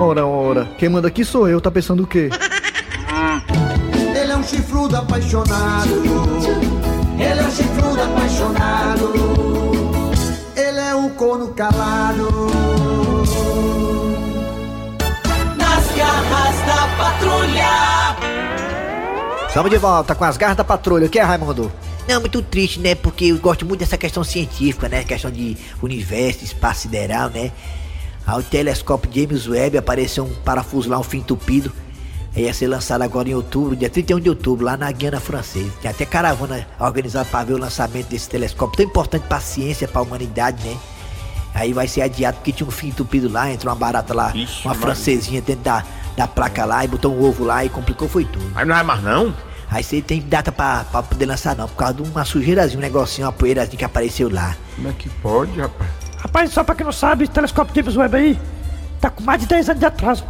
Ora, 0.00 0.26
ora, 0.26 0.68
quem 0.76 0.88
manda 0.88 1.06
aqui 1.06 1.24
sou 1.24 1.48
eu, 1.48 1.60
tá 1.60 1.70
pensando 1.70 2.02
o 2.02 2.06
quê? 2.06 2.28
Ele 4.20 4.32
é 4.32 4.36
um 4.36 4.42
chifrudo 4.42 4.96
apaixonado. 4.96 6.02
Corno 11.28 11.48
calado. 11.48 12.26
Nas 15.58 15.86
garras 15.94 16.56
da 16.66 16.88
patrulha. 16.96 18.16
Estamos 19.46 19.70
de 19.70 19.76
volta 19.76 20.14
com 20.14 20.24
as 20.24 20.38
garras 20.38 20.56
da 20.56 20.64
patrulha. 20.64 21.04
O 21.04 21.10
que 21.10 21.18
é, 21.18 21.22
Raimundo? 21.22 21.70
Não, 22.08 22.20
muito 22.20 22.40
triste, 22.40 22.80
né? 22.80 22.94
Porque 22.94 23.26
eu 23.26 23.36
gosto 23.36 23.66
muito 23.66 23.80
dessa 23.80 23.98
questão 23.98 24.24
científica, 24.24 24.88
né? 24.88 25.04
Questão 25.04 25.30
de 25.30 25.54
universo, 25.82 26.44
espaço 26.44 26.82
sideral, 26.82 27.28
né? 27.28 27.52
Ao 28.26 28.42
telescópio 28.42 29.10
James 29.14 29.46
Webb 29.46 29.76
apareceu 29.76 30.24
um 30.24 30.32
parafuso 30.32 30.88
lá, 30.88 30.98
um 30.98 31.02
fio 31.02 31.20
entupido. 31.20 31.70
Ia 32.34 32.54
ser 32.54 32.68
lançado 32.68 33.02
agora 33.02 33.28
em 33.28 33.34
outubro, 33.34 33.76
dia 33.76 33.90
31 33.90 34.20
de 34.20 34.30
outubro, 34.30 34.64
lá 34.64 34.78
na 34.78 34.90
Guiana 34.90 35.20
Francesa. 35.20 35.72
Tem 35.82 35.90
até 35.90 36.06
caravana 36.06 36.66
organizada 36.80 37.26
para 37.26 37.44
ver 37.44 37.52
o 37.52 37.58
lançamento 37.58 38.08
desse 38.08 38.30
telescópio 38.30 38.78
tão 38.78 38.86
importante 38.86 39.26
para 39.28 39.36
a 39.36 39.40
ciência, 39.40 39.86
para 39.86 40.00
a 40.00 40.04
humanidade, 40.04 40.66
né? 40.66 40.74
Aí 41.54 41.72
vai 41.72 41.88
ser 41.88 42.02
adiado 42.02 42.36
porque 42.36 42.52
tinha 42.52 42.66
um 42.66 42.70
fio 42.70 42.88
entupido 42.90 43.28
lá, 43.28 43.50
entrou 43.50 43.72
uma 43.72 43.78
barata 43.78 44.14
lá, 44.14 44.32
uma 44.32 44.74
Maria. 44.74 44.80
francesinha 44.80 45.40
dentro 45.40 45.64
da, 45.64 45.84
da 46.16 46.26
placa 46.28 46.64
lá 46.64 46.84
e 46.84 46.88
botou 46.88 47.14
um 47.14 47.24
ovo 47.24 47.44
lá 47.44 47.64
e 47.64 47.68
complicou 47.68 48.08
foi 48.08 48.24
tudo. 48.24 48.50
Aí 48.54 48.64
não 48.64 48.76
é 48.76 48.82
mais 48.82 49.02
não? 49.02 49.34
Aí 49.70 49.82
você 49.82 50.00
tem 50.00 50.20
data 50.22 50.50
pra, 50.50 50.84
pra 50.84 51.02
poder 51.02 51.26
lançar 51.26 51.54
não, 51.56 51.68
por 51.68 51.76
causa 51.76 51.94
de 51.94 52.02
uma 52.02 52.24
sujeirazinha, 52.24 52.78
um 52.78 52.82
negocinho, 52.82 53.26
uma 53.26 53.32
poeirazinha 53.32 53.76
que 53.76 53.84
apareceu 53.84 54.30
lá. 54.32 54.56
Como 54.76 54.88
é 54.88 54.92
que 54.92 55.08
pode, 55.08 55.60
rapaz? 55.60 55.90
Rapaz, 56.18 56.50
só 56.52 56.64
pra 56.64 56.74
quem 56.74 56.84
não 56.84 56.92
sabe, 56.92 57.24
esse 57.24 57.32
telescópio 57.32 57.74
James 57.74 57.96
Webb 57.96 58.16
aí 58.16 58.38
tá 59.00 59.10
com 59.10 59.22
mais 59.22 59.40
de 59.40 59.46
10 59.46 59.68
anos 59.70 59.80
de 59.80 59.86
atraso. 59.86 60.24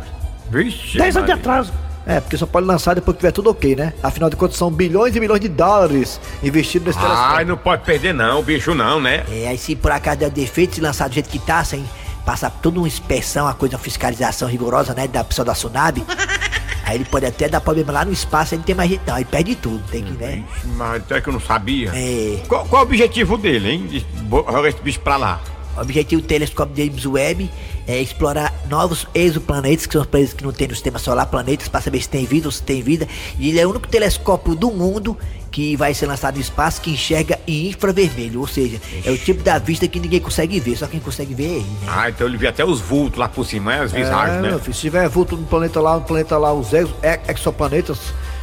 Vixe. 0.51 0.99
10 0.99 1.17
anos 1.19 1.27
de 1.27 1.33
atraso. 1.33 1.73
É, 2.07 2.21
porque 2.21 2.37
só 2.37 2.47
pode 2.47 2.67
lançar 2.67 2.95
depois 2.95 3.17
que 3.17 3.21
tiver 3.21 3.33
tudo 3.33 3.51
ok, 3.51 3.77
né? 3.77 3.93
Afinal 4.03 4.31
de 4.31 4.37
contas, 4.37 4.57
são 4.57 4.71
bilhões 4.71 5.15
e 5.15 5.21
milhões 5.21 5.41
de 5.41 5.49
dólares 5.49 6.19
investidos 6.43 6.95
nesse 6.95 6.99
Ai, 6.99 7.05
telescópio. 7.05 7.47
não 7.47 7.57
pode 7.59 7.83
perder 7.83 8.15
não, 8.15 8.43
bicho 8.43 8.75
não, 8.75 9.01
né? 9.01 9.25
É, 9.31 9.49
aí 9.49 9.59
se 9.59 9.77
por 9.77 9.91
acaso 9.91 10.19
der 10.19 10.31
defeito, 10.31 10.77
se 10.77 10.81
lançar 10.81 11.09
do 11.09 11.15
jeito 11.15 11.29
que 11.29 11.39
tá, 11.39 11.63
sem 11.63 11.85
passar 12.25 12.51
toda 12.51 12.79
uma 12.79 12.87
inspeção, 12.89 13.47
uma 13.47 13.55
coisa, 13.55 13.77
uma 13.77 13.83
fiscalização 13.83 14.49
rigorosa, 14.49 14.95
né, 14.95 15.07
da 15.09 15.25
pessoa 15.25 15.45
da 15.45 15.55
Sunab, 15.55 16.03
aí 16.85 16.97
ele 16.97 17.05
pode 17.05 17.27
até 17.27 17.49
dar 17.49 17.61
problema 17.61 17.93
lá 17.93 18.05
no 18.05 18.13
espaço, 18.13 18.55
aí 18.55 18.59
não 18.59 18.65
tem 18.65 18.75
mais 18.75 18.89
jeito 18.89 19.03
não, 19.07 19.15
aí 19.15 19.25
perde 19.25 19.55
tudo, 19.55 19.83
tem 19.91 20.05
que, 20.05 20.13
né? 20.13 20.45
Mas 20.77 21.03
até 21.03 21.21
que 21.21 21.29
eu 21.29 21.33
não 21.33 21.41
sabia. 21.41 21.91
É. 21.95 22.43
Qual, 22.47 22.65
qual 22.67 22.83
o 22.83 22.87
objetivo 22.87 23.37
dele, 23.37 23.71
hein? 23.71 23.87
De 23.87 24.07
jogar 24.31 24.69
esse 24.69 24.81
bicho 24.81 25.01
pra 25.01 25.17
lá. 25.17 25.41
O 25.79 25.83
objetivo 25.83 26.21
do 26.21 26.27
telescópio 26.27 26.77
James 26.77 27.07
Webb 27.07 27.49
é 27.87 28.01
explorar 28.01 28.53
novos 28.69 29.07
exoplanetas, 29.15 29.87
que 29.87 29.93
são 29.93 30.03
os 30.03 30.09
planetas 30.09 30.35
que 30.35 30.45
não 30.45 30.53
tem 30.53 30.67
no 30.67 30.75
sistema 30.75 30.99
solar, 30.99 31.27
planetas, 31.27 31.69
para 31.69 31.81
saber 31.81 32.03
se 32.03 32.09
tem 32.09 32.27
vida 32.27 32.49
ou 32.49 32.53
se 32.53 32.63
tem 32.63 32.83
vida. 32.83 33.07
E 33.39 33.49
ele 33.49 33.61
é 33.61 33.67
o 33.67 33.71
único 33.71 33.87
telescópio 33.87 34.57
do 34.57 34.73
mundo 34.73 35.17
que 35.53 35.77
vai 35.77 35.95
ser 35.95 36.07
lançado 36.07 36.35
no 36.35 36.41
espaço 36.41 36.81
que 36.81 36.91
enxerga 36.91 37.39
em 37.47 37.69
infravermelho, 37.69 38.41
ou 38.41 38.47
seja, 38.47 38.79
é 39.05 39.11
o 39.11 39.17
tipo 39.17 39.43
da 39.43 39.59
vista 39.59 39.89
que 39.89 39.99
ninguém 39.99 40.21
consegue 40.21 40.61
ver, 40.61 40.77
só 40.77 40.87
quem 40.87 41.01
consegue 41.01 41.33
ver 41.33 41.45
é 41.45 41.55
ele, 41.57 41.61
né? 41.63 41.87
Ah, 41.89 42.11
então 42.11 42.27
ele 42.27 42.37
vê 42.37 42.49
até 42.49 42.65
os 42.65 42.81
vultos 42.81 43.19
lá 43.19 43.29
por 43.29 43.47
cima, 43.47 43.71
né? 43.77 43.83
As 43.83 43.93
visagens, 43.93 44.39
é, 44.39 44.43
né? 44.43 44.59
filho, 44.59 44.75
se 44.75 44.81
tiver 44.81 45.09
vulto 45.09 45.37
no 45.37 45.47
planeta 45.47 45.81
lá, 45.81 45.95
no 45.97 46.03
planeta 46.03 46.37
lá, 46.37 46.53
os 46.53 46.73
ex- 46.75 46.91
exoplanetas, 47.29 47.99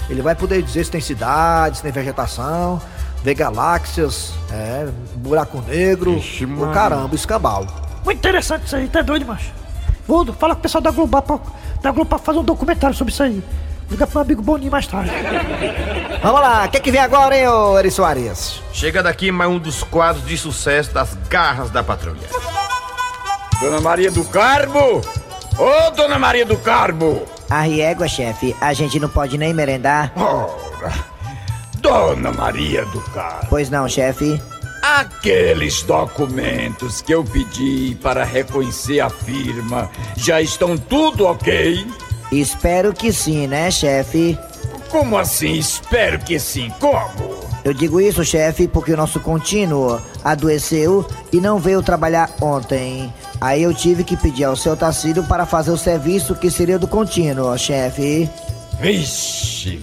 ele 0.10 0.22
vai 0.24 0.36
poder 0.36 0.64
dizer 0.64 0.84
se 0.84 0.92
tem 0.92 1.00
cidades, 1.02 1.78
se 1.78 1.84
tem 1.84 1.92
vegetação, 1.92 2.82
ver 3.24 3.34
galáxias, 3.34 4.34
é, 4.52 4.88
buraco 5.16 5.62
negro, 5.68 6.12
o 6.20 6.48
mano. 6.48 6.74
caramba, 6.74 7.16
escambau. 7.16 7.66
Muito 8.04 8.18
interessante 8.20 8.66
isso 8.66 8.76
aí, 8.76 8.88
tá 8.88 9.02
doido, 9.02 9.26
macho? 9.26 9.52
Vou 10.08 10.26
falar 10.34 10.54
com 10.56 10.60
o 10.60 10.62
pessoal 10.62 10.82
da 10.82 10.92
Globo 10.92 11.22
pra, 11.22 11.40
da 11.82 11.92
Globo 11.92 12.10
pra 12.10 12.20
fazer 12.20 12.40
um 12.40 12.44
documentário 12.44 12.96
sobre 12.96 13.12
isso 13.12 13.24
aí. 13.24 13.44
Vou 13.88 13.92
ligar 13.92 14.08
pro 14.08 14.16
meu 14.20 14.26
amigo 14.26 14.42
Boninho 14.42 14.72
mais 14.72 14.86
tarde. 14.88 15.12
Vamos 16.22 16.42
lá, 16.42 16.66
o 16.66 16.70
que, 16.70 16.80
que 16.80 16.92
vem 16.92 17.02
agora, 17.02 17.38
hein, 17.38 17.48
ô 17.48 17.78
Eri 17.78 17.92
Soares? 17.92 18.62
Chega 18.74 19.02
daqui 19.02 19.32
mais 19.32 19.50
um 19.50 19.58
dos 19.60 19.84
quadros 19.84 20.26
de 20.26 20.38
sucesso 20.38 20.92
das 20.94 21.14
garras 21.30 21.70
da 21.70 21.84
patrulha. 21.84 22.28
Dona 23.60 23.80
Maria 23.82 24.12
do 24.12 24.24
Carmo! 24.26 25.02
Ô, 25.58 25.92
Dona 25.96 26.20
Maria 26.20 26.46
do 26.46 26.58
Carmo! 26.58 27.24
A 27.50 27.62
riégua, 27.62 28.08
chefe, 28.08 28.56
a 28.60 28.74
gente 28.74 29.00
não 29.00 29.08
pode 29.08 29.38
nem 29.38 29.54
merendar. 29.54 30.12
Ora, 30.16 30.94
Dona 31.86 32.32
Maria 32.32 32.84
do 32.86 33.00
Carmo. 33.00 33.48
Pois 33.48 33.70
não, 33.70 33.88
chefe. 33.88 34.42
Aqueles 34.82 35.84
documentos 35.84 37.00
que 37.00 37.14
eu 37.14 37.24
pedi 37.24 37.96
para 38.02 38.24
reconhecer 38.24 39.00
a 39.02 39.08
firma 39.08 39.88
já 40.18 40.42
estão 40.42 40.76
tudo 40.76 41.28
ok? 41.28 41.86
Espero 42.32 42.92
que 42.92 43.14
sim, 43.14 43.46
né, 43.46 43.70
chefe? 43.70 44.36
Como 44.90 45.16
assim? 45.16 45.54
Espero 45.54 46.18
que 46.18 46.40
sim. 46.40 46.72
Como? 46.80 47.46
Eu 47.64 47.72
digo 47.72 48.02
isso, 48.02 48.26
chefe, 48.26 48.68
porque 48.68 48.94
o 48.94 48.98
nosso 48.98 49.20
contínuo 49.20 50.02
adoeceu 50.24 51.08
e 51.32 51.40
não 51.40 51.60
veio 51.60 51.84
trabalhar 51.84 52.32
ontem. 52.42 53.14
Aí 53.40 53.62
eu 53.62 53.76
tive 53.76 54.04
que 54.04 54.18
pedir 54.18 54.46
ao 54.46 54.56
seu 54.56 54.76
Tacílio 54.76 55.24
para 55.26 55.46
fazer 55.46 55.70
o 55.70 55.78
serviço 55.78 56.34
que 56.34 56.50
seria 56.50 56.80
do 56.80 56.88
contínuo, 56.88 57.56
chefe. 57.60 58.28
Vixe, 58.82 59.80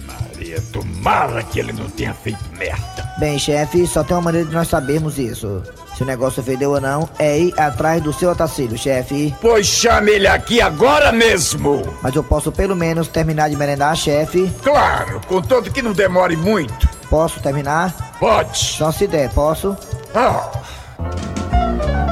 Maria, 0.53 0.61
tomara 0.71 1.43
que 1.43 1.59
ele 1.59 1.73
não 1.73 1.89
tenha 1.89 2.13
feito 2.13 2.39
merda. 2.57 3.09
Bem, 3.17 3.39
chefe, 3.39 3.87
só 3.87 4.03
tem 4.03 4.15
uma 4.15 4.23
maneira 4.23 4.47
de 4.47 4.53
nós 4.53 4.67
sabermos 4.67 5.17
isso. 5.17 5.63
Se 5.95 6.03
o 6.03 6.05
negócio 6.05 6.41
fedeu 6.43 6.71
ou 6.71 6.81
não, 6.81 7.07
é 7.19 7.39
ir 7.39 7.59
atrás 7.59 8.01
do 8.01 8.11
seu 8.11 8.31
Otacílio, 8.31 8.77
chefe. 8.77 9.33
Pois 9.41 9.65
chame 9.67 10.11
ele 10.11 10.27
aqui 10.27 10.59
agora 10.61 11.11
mesmo. 11.11 11.81
Mas 12.01 12.15
eu 12.15 12.23
posso 12.23 12.51
pelo 12.51 12.75
menos 12.75 13.07
terminar 13.07 13.49
de 13.49 13.55
merendar, 13.55 13.95
chefe. 13.95 14.51
Claro, 14.63 15.21
contanto 15.27 15.71
que 15.71 15.81
não 15.81 15.93
demore 15.93 16.35
muito. 16.35 16.89
Posso 17.09 17.39
terminar? 17.39 18.15
Pode. 18.19 18.57
Só 18.57 18.91
se 18.91 19.07
der, 19.07 19.29
posso? 19.29 19.77
Ah, 20.15 20.49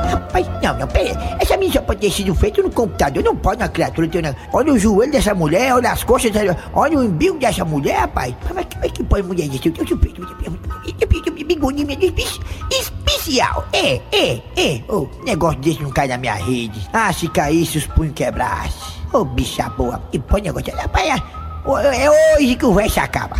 Rapaz, 0.09 0.47
não, 0.61 0.77
não, 0.77 0.87
pera. 0.87 1.37
Menina 1.61 1.79
só 1.79 1.81
pode 1.85 1.99
ter 2.01 2.11
sido 2.11 2.33
feita 2.33 2.61
no 2.63 2.71
computador. 2.71 3.23
Não 3.23 3.35
pode 3.35 3.61
uma 3.61 3.69
criatura 3.69 4.07
ter. 4.07 4.25
Uma... 4.25 4.35
Olha 4.51 4.73
o 4.73 4.79
joelho 4.79 5.11
dessa 5.11 5.35
mulher, 5.35 5.75
olha 5.75 5.91
as 5.91 6.03
costas, 6.03 6.31
dessa- 6.31 6.57
olha 6.73 6.97
o 6.97 7.01
umbigo 7.01 7.37
dessa 7.37 7.63
mulher, 7.63 7.99
rapaz. 7.99 8.33
Mas 8.53 8.65
como 8.73 8.85
é 8.85 8.89
que 8.89 9.03
pode 9.03 9.27
mulher 9.27 9.47
disso? 9.47 9.67
Eu 9.67 9.73
tenho 9.73 11.45
bigodinho 11.45 11.87
especial. 12.71 13.67
É, 13.73 14.01
é, 14.11 14.41
é. 14.57 14.81
Ô, 14.91 15.07
negócio 15.23 15.59
desse 15.59 15.83
não 15.83 15.91
cai 15.91 16.07
na 16.07 16.17
minha 16.17 16.33
rede. 16.33 16.81
Ah, 16.91 17.13
se 17.13 17.27
caísse, 17.27 17.77
os 17.77 17.85
punhos 17.85 18.13
quebrassem. 18.15 18.71
Ô, 19.13 19.23
bicha 19.23 19.69
boa. 19.69 20.01
E 20.11 20.17
põe 20.17 20.41
negócio. 20.41 20.75
Rapaz, 20.75 21.21
é, 21.83 22.03
é 22.05 22.37
hoje 22.37 22.55
que 22.55 22.65
o 22.65 22.73
verso 22.73 22.99
acaba. 22.99 23.35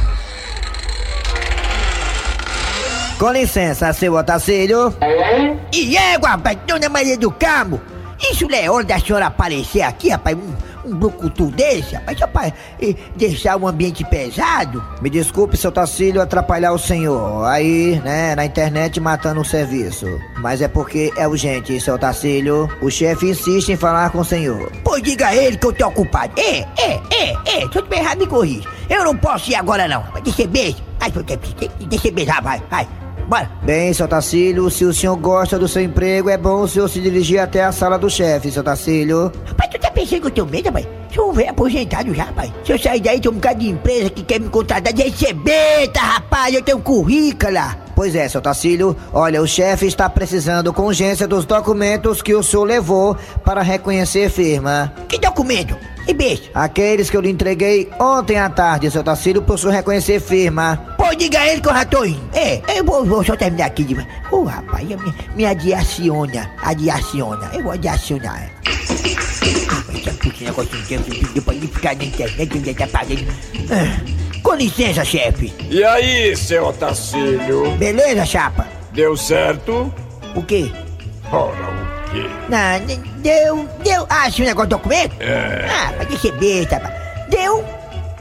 Com 3.18 3.32
licença, 3.32 3.92
seu 3.94 4.14
Otacílio. 4.16 4.94
E 5.74 5.96
égua, 5.98 6.38
dona 6.68 6.90
Maria 6.90 7.16
do 7.18 7.30
Carmo, 7.32 7.80
isso 8.30 8.48
não 8.48 8.58
é 8.58 8.70
hora 8.70 8.84
da 8.84 9.00
senhora 9.00 9.28
aparecer 9.28 9.82
aqui, 9.82 10.10
rapaz, 10.10 10.38
um, 10.38 10.90
um 10.90 10.96
brucutu 10.96 11.46
desse, 11.48 11.96
rapaz, 11.96 12.20
só 12.20 12.28
pra 12.28 12.48
eh, 12.82 12.96
deixar 13.16 13.58
o 13.58 13.68
ambiente 13.68 14.04
pesado. 14.06 14.84
Me 15.02 15.10
desculpe, 15.10 15.58
seu 15.58 15.72
Tacílio, 15.72 16.22
atrapalhar 16.22 16.72
o 16.72 16.78
senhor. 16.78 17.46
Aí, 17.46 18.00
né, 18.04 18.36
na 18.36 18.46
internet 18.46 19.00
matando 19.00 19.42
o 19.42 19.46
serviço. 19.46 20.06
Mas 20.38 20.62
é 20.62 20.68
porque 20.68 21.12
é 21.16 21.28
urgente, 21.28 21.80
seu 21.80 21.98
Tacílio. 21.98 22.70
O 22.82 22.90
chefe 22.90 23.30
insiste 23.30 23.70
em 23.70 23.78
falar 23.78 24.12
com 24.12 24.20
o 24.20 24.26
senhor. 24.26 24.72
Pois 24.84 25.02
diga 25.02 25.28
a 25.28 25.36
ele 25.36 25.58
que 25.58 25.66
eu 25.66 25.74
tô 25.74 25.88
ocupado. 25.88 26.34
É, 26.40 26.60
é, 26.78 27.02
é, 27.12 27.32
é, 27.46 27.60
se 27.62 27.76
eu 27.76 27.82
tiver 27.82 27.98
errado, 28.00 28.20
me 28.20 28.28
corrija. 28.28 28.70
Eu 28.90 29.04
não 29.04 29.16
posso 29.16 29.50
ir 29.50 29.56
agora 29.56 29.88
não, 29.88 30.04
vai 30.12 30.22
ser 30.32 30.48
beijo. 30.48 30.78
Ai, 31.00 31.12
deixa 31.88 32.12
beijar, 32.12 32.42
vai, 32.42 32.62
vai. 32.70 32.88
Bora. 33.32 33.50
Bem, 33.64 33.94
seu 33.94 34.10
Tacílio, 34.10 34.70
se 34.70 34.84
o 34.84 34.94
senhor 34.94 35.16
gosta 35.16 35.58
do 35.58 35.66
seu 35.66 35.82
emprego, 35.82 36.30
é 36.30 36.36
bom 36.36 36.64
o 36.64 36.68
senhor 36.68 36.90
se 36.90 37.00
dirigir 37.00 37.40
até 37.40 37.64
a 37.64 37.72
sala 37.72 37.98
do 37.98 38.10
chefe, 38.10 38.52
seu 38.52 38.62
Tacílio. 38.62 39.32
Rapaz, 39.46 39.72
tu 39.72 39.80
tá 39.80 39.90
pensando 39.90 40.20
que 40.20 40.28
eu 40.28 40.32
tenho 40.32 40.48
medo, 40.48 40.66
rapaz? 40.66 40.86
Sou 41.16 41.30
um 41.30 41.32
velho 41.32 41.50
aposentado 41.50 42.14
já, 42.14 42.26
rapaz. 42.26 42.52
Se 42.66 42.74
eu 42.74 42.78
sair 42.78 43.00
daí, 43.00 43.22
tem 43.22 43.32
um 43.32 43.36
bocado 43.36 43.60
de 43.62 43.70
empresa 43.70 44.10
que 44.10 44.22
quer 44.22 44.38
me 44.38 44.50
contratar 44.50 44.92
de 44.92 45.04
receber, 45.04 45.88
tá, 45.94 46.02
rapaz? 46.02 46.54
Eu 46.54 46.62
tenho 46.62 46.80
currículo 46.80 47.54
lá. 47.54 47.78
Pois 47.96 48.16
é, 48.16 48.28
seu 48.28 48.42
Tacílio. 48.42 48.98
Olha, 49.14 49.42
o 49.42 49.48
chefe 49.48 49.86
está 49.86 50.10
precisando 50.10 50.74
com 50.74 50.82
urgência 50.82 51.26
dos 51.26 51.46
documentos 51.46 52.22
que 52.22 52.36
o 52.36 52.44
senhor 52.44 52.66
levou 52.66 53.16
para 53.46 53.62
reconhecer 53.62 54.30
firma. 54.30 54.92
Que 55.08 55.18
documento? 55.18 55.78
E 56.06 56.14
beijo. 56.14 56.44
Aqueles 56.54 57.10
que 57.10 57.16
eu 57.16 57.22
lhe 57.22 57.30
entreguei 57.30 57.90
ontem 58.00 58.38
à 58.38 58.50
tarde, 58.50 58.92
seu 58.92 59.04
Tacílio, 59.04 59.42
para 59.42 59.56
o 59.56 59.58
senhor 59.58 59.72
reconhecer 59.72 60.20
firma. 60.20 60.91
Pô, 61.12 61.16
diga 61.16 61.40
a 61.40 61.48
ele 61.50 61.60
que 61.60 61.68
eu 61.68 61.74
já 61.74 61.84
tô 61.84 62.06
indo. 62.06 62.22
É, 62.34 62.62
eu 62.74 62.86
vou, 62.86 63.04
vou 63.04 63.22
só 63.22 63.36
terminar 63.36 63.66
aqui 63.66 63.84
de. 63.84 63.96
Ô, 64.00 64.06
oh, 64.32 64.44
rapaz, 64.44 64.88
me, 64.88 64.98
me 65.36 65.46
adiaciona. 65.46 66.50
Adiaciona. 66.64 67.52
Eu 67.54 67.64
vou 67.64 67.74
adiacionar. 67.74 68.50
Depois 71.34 71.60
de 71.60 71.68
ficar 71.68 71.98
na 71.98 72.06
internet, 72.06 72.58
onde 72.58 72.74
tá 72.74 72.88
pagando. 72.88 73.26
Com 74.42 74.56
licença, 74.56 75.04
chefe. 75.04 75.54
E 75.70 75.84
aí, 75.84 76.34
seu 76.38 76.68
Otacílio? 76.68 77.76
Beleza, 77.76 78.26
chapa? 78.26 78.66
Deu 78.94 79.18
certo? 79.18 79.94
O 80.34 80.42
quê? 80.44 80.72
Ora, 81.30 81.52
o 81.52 82.10
quê? 82.10 82.26
Não, 82.48 82.98
deu, 83.18 83.70
deu. 83.84 84.08
Ah, 84.10 84.30
esse 84.30 84.42
negócio 84.44 84.70
do 84.70 84.78
documento? 84.78 85.14
É. 85.20 85.68
Ah, 85.70 85.92
pra 85.92 86.06
receber, 86.06 86.66
tá? 86.68 86.80
Deu 87.28 87.66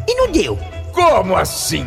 e 0.09 0.15
não 0.17 0.33
deu. 0.33 0.59
Como 0.93 1.37
assim? 1.37 1.87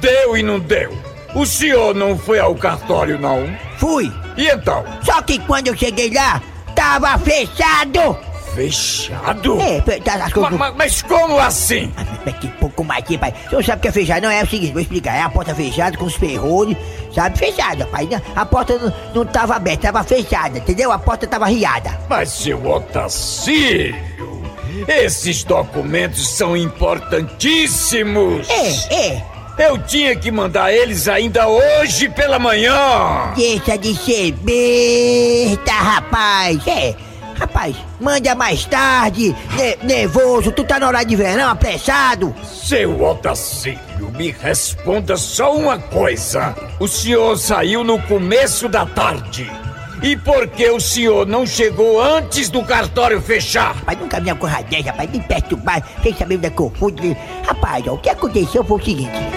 Deu 0.00 0.36
e 0.36 0.42
não 0.42 0.58
deu? 0.58 0.96
O 1.34 1.46
senhor 1.46 1.94
não 1.94 2.18
foi 2.18 2.38
ao 2.38 2.54
cartório, 2.54 3.18
não? 3.18 3.48
Fui. 3.78 4.12
E 4.36 4.48
então? 4.48 4.84
Só 5.02 5.22
que 5.22 5.38
quando 5.40 5.68
eu 5.68 5.76
cheguei 5.76 6.12
lá, 6.12 6.42
tava 6.74 7.18
fechado. 7.18 8.16
Fechado? 8.54 9.58
É, 9.60 9.80
tá, 10.00 10.26
as 10.26 10.32
coisas... 10.32 10.52
mas, 10.52 10.74
mas 10.76 11.02
como 11.02 11.38
assim? 11.38 11.90
Mas 12.24 12.36
que 12.36 12.48
pouco 12.48 12.84
mais 12.84 13.02
aqui, 13.02 13.16
pai. 13.16 13.32
O 13.46 13.48
senhor 13.48 13.64
sabe 13.64 13.78
o 13.78 13.82
que 13.82 13.88
é 13.88 13.92
fechado? 13.92 14.22
Não, 14.22 14.30
é 14.30 14.42
o 14.42 14.46
seguinte, 14.46 14.72
vou 14.72 14.82
explicar. 14.82 15.16
É 15.16 15.22
a 15.22 15.30
porta 15.30 15.54
fechada 15.54 15.96
com 15.96 16.04
os 16.04 16.14
ferrolhos, 16.14 16.76
sabe? 17.14 17.38
Fechada, 17.38 17.86
pai. 17.86 18.06
A 18.36 18.44
porta 18.44 18.78
não, 18.78 18.92
não 19.14 19.24
tava 19.24 19.54
aberta, 19.56 19.90
tava 19.90 20.04
fechada, 20.04 20.58
entendeu? 20.58 20.92
A 20.92 20.98
porta 20.98 21.26
tava 21.26 21.46
riada. 21.46 21.98
Mas, 22.10 22.28
seu 22.28 22.62
Otacílio, 22.66 23.96
esses 24.86 25.44
documentos 25.44 26.28
são 26.28 26.54
importantíssimos. 26.54 28.50
É, 28.50 28.94
é. 28.94 29.31
Eu 29.58 29.76
tinha 29.78 30.16
que 30.16 30.30
mandar 30.30 30.72
eles 30.72 31.06
ainda 31.08 31.46
hoje 31.46 32.08
pela 32.08 32.38
manhã. 32.38 33.32
Deixa 33.36 33.76
de 33.76 33.94
ser 33.94 34.32
besta, 34.32 35.72
rapaz. 35.72 36.66
É. 36.66 36.94
Rapaz, 37.34 37.74
manda 38.00 38.34
mais 38.36 38.64
tarde, 38.66 39.34
ne 39.56 39.76
nervoso, 39.82 40.52
tu 40.52 40.62
tá 40.62 40.78
na 40.78 40.86
hora 40.86 41.02
de 41.02 41.16
verão, 41.16 41.50
apressado. 41.50 42.32
Seu 42.44 43.02
Otacílio, 43.02 44.12
me 44.16 44.30
responda 44.30 45.16
só 45.16 45.54
uma 45.56 45.76
coisa. 45.76 46.54
O 46.78 46.86
senhor 46.86 47.36
saiu 47.36 47.82
no 47.82 48.00
começo 48.02 48.68
da 48.68 48.86
tarde. 48.86 49.50
E 50.02 50.16
por 50.16 50.46
que 50.48 50.68
o 50.70 50.80
senhor 50.80 51.26
não 51.26 51.44
chegou 51.44 52.00
antes 52.00 52.48
do 52.48 52.62
cartório 52.64 53.20
fechar? 53.20 53.74
Rapaz, 53.74 53.98
nunca 53.98 54.34
coisa 54.36 54.62
dessa, 54.62 54.90
rapaz, 54.90 55.10
me 55.10 55.20
perturbar, 55.20 55.82
sem 56.02 56.14
saber 56.14 56.36
onde 56.36 56.46
é 56.46 56.50
que 56.50 56.60
eu 56.60 56.72
fui. 56.76 57.16
Rapaz, 57.44 57.84
ó, 57.88 57.94
o 57.94 57.98
que 57.98 58.08
aconteceu 58.08 58.62
foi 58.62 58.80
o 58.80 58.84
seguinte. 58.84 59.31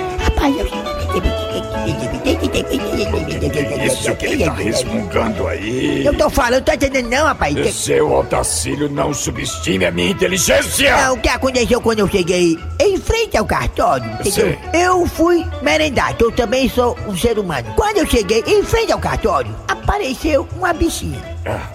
Isso 3.85 4.15
que 4.15 4.25
ele 4.25 4.45
tá 4.45 4.53
resmungando 4.53 5.47
aí. 5.47 6.05
Eu 6.05 6.17
tô 6.17 6.29
falando, 6.29 6.63
tá 6.63 6.75
entendendo 6.75 7.09
não, 7.09 7.25
rapaz? 7.25 7.75
Seu 7.75 8.11
Otacílio 8.11 8.89
não 8.89 9.13
subestime 9.13 9.85
a 9.85 9.91
minha 9.91 10.11
inteligência. 10.11 10.95
Não, 10.97 11.15
o 11.15 11.19
que 11.19 11.29
aconteceu 11.29 11.79
quando 11.81 11.99
eu 11.99 12.07
cheguei 12.07 12.59
em 12.79 12.97
frente 12.97 13.37
ao 13.37 13.45
cartório, 13.45 14.09
entendeu? 14.13 14.57
Eu 14.73 15.07
fui 15.07 15.45
merendar, 15.61 16.15
eu 16.19 16.31
também 16.31 16.69
sou 16.69 16.97
um 17.07 17.15
ser 17.15 17.37
humano. 17.39 17.71
Quando 17.75 17.97
eu 17.97 18.07
cheguei 18.07 18.43
em 18.47 18.63
frente 18.63 18.91
ao 18.91 18.99
cartório, 18.99 19.55
apareceu 19.67 20.47
uma 20.57 20.73
bichinha. 20.73 21.21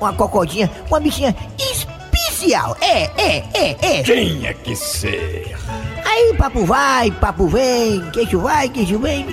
Uma 0.00 0.12
cocodinha, 0.12 0.70
uma 0.88 0.98
bichinha 0.98 1.34
especial. 1.58 2.76
É, 2.80 3.04
é, 3.16 3.44
é, 3.54 3.76
é. 3.80 4.02
Quem 4.02 4.46
é 4.46 4.52
que 4.52 4.74
ser? 4.74 5.56
Aí 6.10 6.34
papo 6.36 6.64
vai, 6.64 7.08
papo 7.12 7.46
vem, 7.46 8.02
queixo 8.10 8.40
vai, 8.40 8.68
queixo 8.68 8.98
vem. 8.98 9.26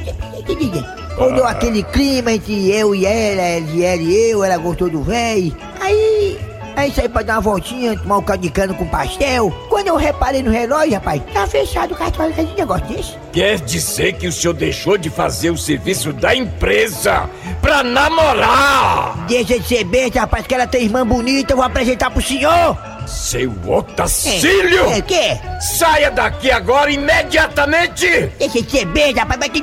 Mudou 1.18 1.44
ah. 1.44 1.50
aquele 1.50 1.82
clima 1.82 2.32
entre 2.32 2.72
eu 2.72 2.94
e 2.94 3.04
ela, 3.04 3.42
ela 3.42 4.02
e 4.02 4.30
eu, 4.30 4.44
ela 4.44 4.58
gostou 4.58 4.88
do 4.88 5.02
véi. 5.02 5.52
Aí, 5.82 6.38
aí 6.76 6.92
saí 6.92 7.10
pra 7.10 7.24
dar 7.24 7.34
uma 7.34 7.42
voltinha, 7.42 7.98
tomar 7.98 8.18
um 8.18 8.22
caldo 8.22 8.44
de 8.44 8.52
cano 8.52 8.76
com 8.76 8.88
pastel. 8.88 9.50
Quando 9.70 9.88
eu 9.88 9.96
reparei 9.96 10.44
no 10.44 10.52
relógio, 10.52 10.94
rapaz, 10.94 11.20
tá 11.34 11.48
fechado 11.48 11.96
o 11.96 11.98
cartão 11.98 12.30
de 12.30 12.44
negócio 12.56 12.86
desse. 12.86 13.16
Quer 13.34 13.60
dizer 13.62 14.14
que 14.14 14.28
o 14.28 14.32
senhor 14.32 14.54
deixou 14.54 15.00
de 15.00 15.10
fazer 15.10 15.50
o 15.50 15.58
serviço 15.58 16.14
da 16.14 16.36
empresa 16.36 17.28
pra 17.60 17.82
namorar? 17.82 19.26
Deixa 19.28 19.58
de 19.60 19.68
ser 19.68 19.84
besta, 19.84 20.20
rapaz, 20.20 20.46
que 20.46 20.54
ela 20.54 20.68
tem 20.68 20.84
irmã 20.84 21.04
bonita, 21.04 21.54
eu 21.54 21.58
vou 21.58 21.66
apresentar 21.66 22.12
pro 22.12 22.22
senhor. 22.22 22.78
Seu 23.08 23.54
Otacílio! 23.66 24.86
É, 24.92 24.98
é, 24.98 25.02
que? 25.02 25.40
Saia 25.62 26.12
daqui 26.12 26.52
agora, 26.52 26.92
imediatamente! 26.92 28.06
Deixa 28.38 28.62
de 28.62 28.70
ser 28.70 28.86
besta, 28.86 29.22
rapaz, 29.22 29.40
mas 29.40 29.50
que... 29.50 29.62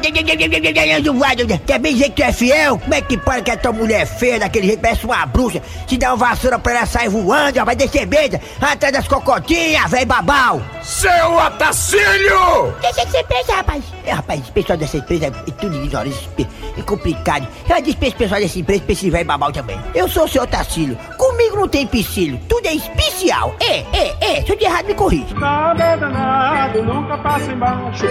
Quer 1.66 1.78
bem 1.78 1.92
dizer 1.92 2.10
que 2.10 2.16
tu 2.16 2.22
é 2.22 2.32
fiel? 2.32 2.78
Como 2.78 2.94
é 2.94 3.02
que 3.02 3.18
pode 3.18 3.42
que 3.42 3.50
a 3.50 3.56
tua 3.56 3.72
mulher 3.72 4.00
é 4.02 4.06
feia 4.06 4.38
daquele 4.38 4.68
jeito, 4.68 4.80
parece 4.80 5.04
uma 5.04 5.26
bruxa? 5.26 5.60
Se 5.86 5.98
dá 5.98 6.14
uma 6.14 6.28
vassoura 6.28 6.58
pra 6.58 6.72
ela 6.72 6.86
sair 6.86 7.10
voando, 7.10 7.58
rapaz, 7.58 7.76
deixa 7.76 8.06
de 8.06 8.16
ser 8.16 8.40
atrás 8.60 8.92
das 8.92 9.06
cocotinhas, 9.06 9.90
velho 9.90 10.06
babau! 10.06 10.62
Seu 10.82 11.34
Otacílio! 11.34 12.74
Deixa 12.80 13.04
de 13.04 13.12
ser 13.12 13.26
besta, 13.26 13.56
rapaz! 13.56 13.84
É, 14.06 14.12
rapaz, 14.12 14.40
esse 14.40 14.52
pessoal 14.52 14.78
dessa 14.78 14.96
empresa 14.96 15.26
é 15.26 15.30
tudo 15.30 15.76
ignorante, 15.76 16.30
é 16.78 16.82
complicado. 16.82 17.46
Eu 17.68 17.82
disse 17.82 17.96
pra 17.96 18.08
esse 18.08 18.16
pessoal 18.16 18.40
dessa 18.40 18.58
empresa, 18.58 18.82
pra 18.82 18.92
esse 18.92 19.10
velho 19.10 19.24
babau 19.26 19.52
também. 19.52 19.78
Eu 19.94 20.08
sou 20.08 20.24
o 20.24 20.28
seu 20.28 20.42
Otacílio, 20.42 20.96
comigo 21.18 21.56
não 21.56 21.68
tem 21.68 21.82
empecilho, 21.82 22.40
tudo 22.48 22.66
é 22.66 22.74
especial. 22.74 23.33
É, 23.60 23.78
é, 23.92 24.16
é. 24.20 24.42
Se 24.42 24.52
eu 24.52 24.56
de 24.56 24.64
errado, 24.64 24.86
me 24.86 24.94
corrija. 24.94 25.34
Nada 25.34 25.96
danado, 25.96 26.82
nunca 26.82 27.18
passa 27.18 27.50
embaixo. 27.50 28.06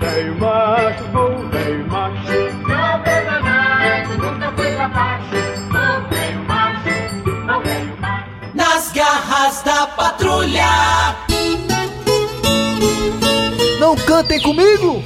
Velho 0.00 0.38
macho, 0.38 1.48
velho 1.50 1.86
macho. 1.88 2.68
Nada 2.68 3.20
danado, 3.22 4.18
nunca 4.18 4.52
foi 4.52 4.72
pra 4.72 4.88
baixo. 4.88 5.30
Velho 6.10 6.44
macho, 6.46 7.60
velho 7.62 7.96
macho. 8.00 8.26
Nas 8.54 8.92
garras 8.92 9.62
da 9.62 9.86
patrulha. 9.88 11.16
Não 13.78 13.94
cantem 13.94 14.40
comigo! 14.40 15.02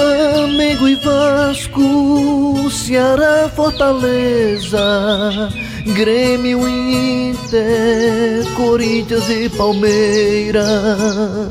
Flamengo 0.00 0.88
e 0.88 0.94
Vasco, 0.94 2.70
Ceará, 2.70 3.50
Fortaleza, 3.54 5.50
Grêmio 5.94 6.66
e 6.66 7.30
Inter, 7.30 8.54
Corinthians 8.56 9.28
e 9.28 9.50
Palmeiras. 9.50 10.64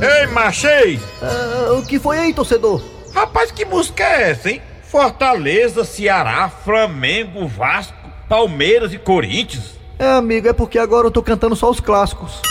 Ei, 0.02 0.26
machei! 0.34 1.00
Ah, 1.22 1.74
o 1.74 1.86
que 1.86 2.00
foi 2.00 2.18
aí, 2.18 2.34
torcedor? 2.34 2.82
Rapaz, 3.14 3.52
que 3.52 3.66
música 3.66 4.04
é 4.04 4.32
essa, 4.32 4.50
hein? 4.50 4.60
Fortaleza, 4.82 5.86
Ceará, 5.86 6.50
Flamengo, 6.50 7.48
Vasco, 7.48 7.94
Palmeiras 8.28 8.92
e 8.92 8.98
Corinthians. 8.98 9.78
É, 10.00 10.08
amigo, 10.08 10.48
é 10.48 10.54
porque 10.54 10.80
agora 10.80 11.06
eu 11.06 11.12
tô 11.12 11.22
cantando 11.22 11.56
só 11.56 11.70
os 11.70 11.80
clássicos. 11.80 12.42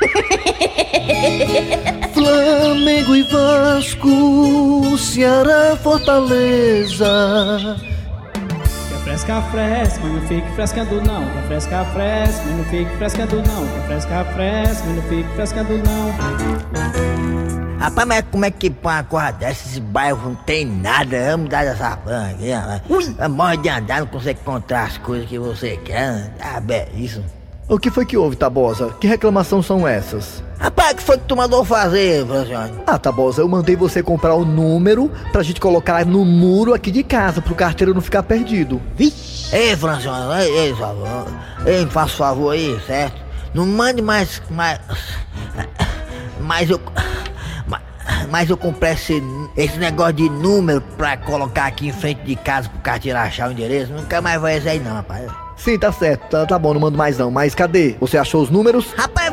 Flamengo 2.22 3.16
e 3.16 3.22
Vasco, 3.24 4.96
Ceará, 4.96 5.76
Fortaleza. 5.82 7.76
Fresca, 9.02 9.42
fresca, 9.50 10.00
mas 10.04 10.12
não 10.12 10.20
fique 10.28 10.48
frescando 10.54 11.02
não. 11.02 11.28
Fresca, 11.48 11.84
fresca, 11.86 12.44
mas 12.46 12.56
não 12.56 12.64
fique 12.66 12.96
frescando 12.96 13.36
não. 13.42 13.66
Fresca, 13.86 14.24
fresca, 14.26 14.84
mas 14.86 14.96
não 14.96 15.02
fique 15.02 15.28
frescando 15.34 15.78
não. 15.78 16.12
Rapaz, 17.80 18.06
mas 18.06 18.24
como 18.30 18.44
é 18.44 18.50
que 18.52 18.70
põe 18.70 18.92
uma 18.94 19.02
coisa 19.02 19.32
dessa? 19.32 19.68
Esse 19.68 19.80
bairro 19.80 20.28
não 20.28 20.36
tem 20.36 20.64
nada. 20.64 21.32
Vamos 21.32 21.48
dar 21.50 21.64
essa 21.64 21.96
banha. 21.96 22.80
Morre 23.28 23.56
de 23.56 23.68
andar, 23.68 23.98
não 23.98 24.06
consegue 24.06 24.38
encontrar 24.40 24.84
as 24.84 24.98
coisas 24.98 25.28
que 25.28 25.38
você 25.40 25.76
quer. 25.78 26.32
Ah, 26.40 26.60
bem, 26.60 26.86
isso. 26.94 27.24
O 27.68 27.78
que 27.78 27.90
foi 27.90 28.04
que 28.04 28.16
houve, 28.16 28.36
Tabosa? 28.36 28.90
Que 29.00 29.06
reclamação 29.06 29.62
são 29.62 29.86
essas? 29.86 30.42
Rapaz, 30.58 30.92
o 30.92 30.96
que 30.96 31.02
foi 31.02 31.16
que 31.16 31.24
tu 31.24 31.36
mandou 31.36 31.64
fazer, 31.64 32.26
Francione? 32.26 32.72
Ah, 32.86 32.98
Tabosa, 32.98 33.40
eu 33.40 33.48
mandei 33.48 33.76
você 33.76 34.02
comprar 34.02 34.34
o 34.34 34.44
número 34.44 35.10
pra 35.30 35.42
gente 35.42 35.60
colocar 35.60 36.04
no 36.04 36.24
muro 36.24 36.74
aqui 36.74 36.90
de 36.90 37.02
casa, 37.02 37.40
pro 37.40 37.54
carteiro 37.54 37.94
não 37.94 38.00
ficar 38.00 38.24
perdido. 38.24 38.80
Vixe! 38.96 39.54
Ei, 39.54 39.76
Francione, 39.76 40.42
ei, 40.42 40.58
ei, 40.58 40.74
favor. 40.74 41.26
Ei, 41.64 41.86
faça 41.86 42.16
favor 42.16 42.50
aí, 42.50 42.78
certo? 42.86 43.22
Não 43.54 43.66
mande 43.66 44.02
mais. 44.02 44.42
mais. 44.50 44.80
Mas 46.40 46.68
eu. 46.68 46.80
mas 48.30 48.50
eu 48.50 48.56
comprei 48.56 48.92
esse, 48.92 49.22
esse 49.56 49.78
negócio 49.78 50.14
de 50.14 50.28
número 50.28 50.80
pra 50.96 51.16
colocar 51.16 51.66
aqui 51.66 51.88
em 51.88 51.92
frente 51.92 52.22
de 52.22 52.34
casa 52.34 52.68
pro 52.68 52.80
carteiro 52.80 53.18
achar 53.18 53.48
o 53.48 53.52
endereço. 53.52 53.92
Nunca 53.92 54.20
mais 54.20 54.42
esse 54.56 54.68
aí 54.68 54.80
não, 54.80 54.94
rapaz. 54.94 55.30
Sim, 55.62 55.78
tá 55.78 55.92
certo. 55.92 56.28
Tá, 56.28 56.44
tá 56.44 56.58
bom, 56.58 56.74
não 56.74 56.80
mando 56.80 56.98
mais 56.98 57.18
não. 57.18 57.30
Mas 57.30 57.54
cadê? 57.54 57.94
Você 58.00 58.18
achou 58.18 58.42
os 58.42 58.50
números? 58.50 58.92
Rapaz, 58.96 59.32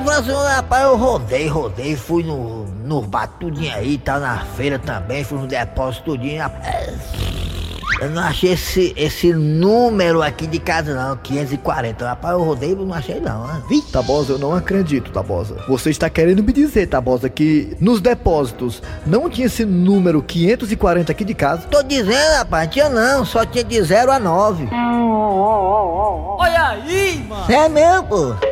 rapaz, 0.55 0.83
eu 0.83 0.95
rodei, 0.95 1.47
rodei, 1.47 1.95
fui 1.95 2.23
no, 2.23 2.65
no 2.65 3.01
bar 3.01 3.27
tudinho 3.39 3.73
aí, 3.73 3.97
tá 3.97 4.19
na 4.19 4.37
feira 4.55 4.77
também, 4.77 5.23
fui 5.23 5.39
no 5.39 5.47
depósito 5.47 6.03
tudinho. 6.11 6.41
rapaz. 6.43 7.38
Eu 8.01 8.09
não 8.11 8.21
achei 8.23 8.53
esse, 8.53 8.93
esse 8.95 9.33
número 9.33 10.21
aqui 10.21 10.47
de 10.47 10.57
casa 10.57 10.95
não, 10.95 11.17
540. 11.17 12.07
Rapaz, 12.07 12.33
eu 12.33 12.43
rodei 12.43 12.71
e 12.71 12.75
não 12.75 12.93
achei 12.93 13.19
não, 13.19 13.45
né? 13.45 13.61
Tabosa, 13.91 14.33
eu 14.33 14.39
não 14.39 14.53
acredito, 14.53 15.11
Tabosa. 15.11 15.57
Você 15.67 15.89
está 15.89 16.09
querendo 16.09 16.41
me 16.41 16.53
dizer, 16.53 16.87
Tabosa, 16.87 17.29
que 17.29 17.75
nos 17.79 17.99
depósitos 17.99 18.81
não 19.05 19.29
tinha 19.29 19.47
esse 19.47 19.65
número 19.65 20.21
540 20.21 21.11
aqui 21.11 21.25
de 21.25 21.33
casa? 21.33 21.67
Tô 21.67 21.83
dizendo, 21.83 22.37
rapaz, 22.37 22.69
tinha 22.69 22.89
não, 22.89 23.25
só 23.25 23.45
tinha 23.45 23.63
de 23.63 23.81
0 23.81 24.11
a 24.11 24.19
9. 24.19 24.69
Olha 26.39 26.67
aí, 26.69 27.25
mano. 27.27 27.51
É 27.51 27.67
mesmo, 27.67 28.03
pô. 28.03 28.48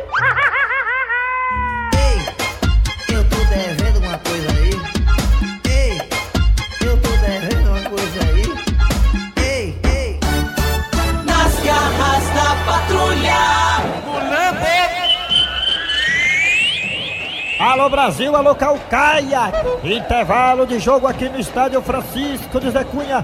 Alô 17.68 17.90
Brasil, 17.90 18.34
alô 18.34 18.54
Calcaia! 18.54 19.52
Intervalo 19.84 20.66
de 20.66 20.78
jogo 20.78 21.06
aqui 21.06 21.28
no 21.28 21.38
estádio 21.38 21.82
Francisco 21.82 22.58
de 22.58 22.70
Zé 22.70 22.82
Cunha. 22.82 23.22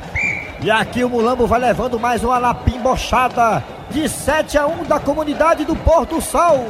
E 0.63 0.71
aqui 0.71 1.03
o 1.03 1.09
Mulambo 1.09 1.47
vai 1.47 1.59
levando 1.59 1.99
mais 1.99 2.23
uma 2.23 2.37
lapimbochada 2.37 3.65
de 3.89 4.07
7 4.07 4.59
a 4.59 4.67
1 4.67 4.85
da 4.85 5.01
comunidade 5.01 5.65
do 5.65 5.75
Porto 5.75 6.21
Sol. 6.21 6.63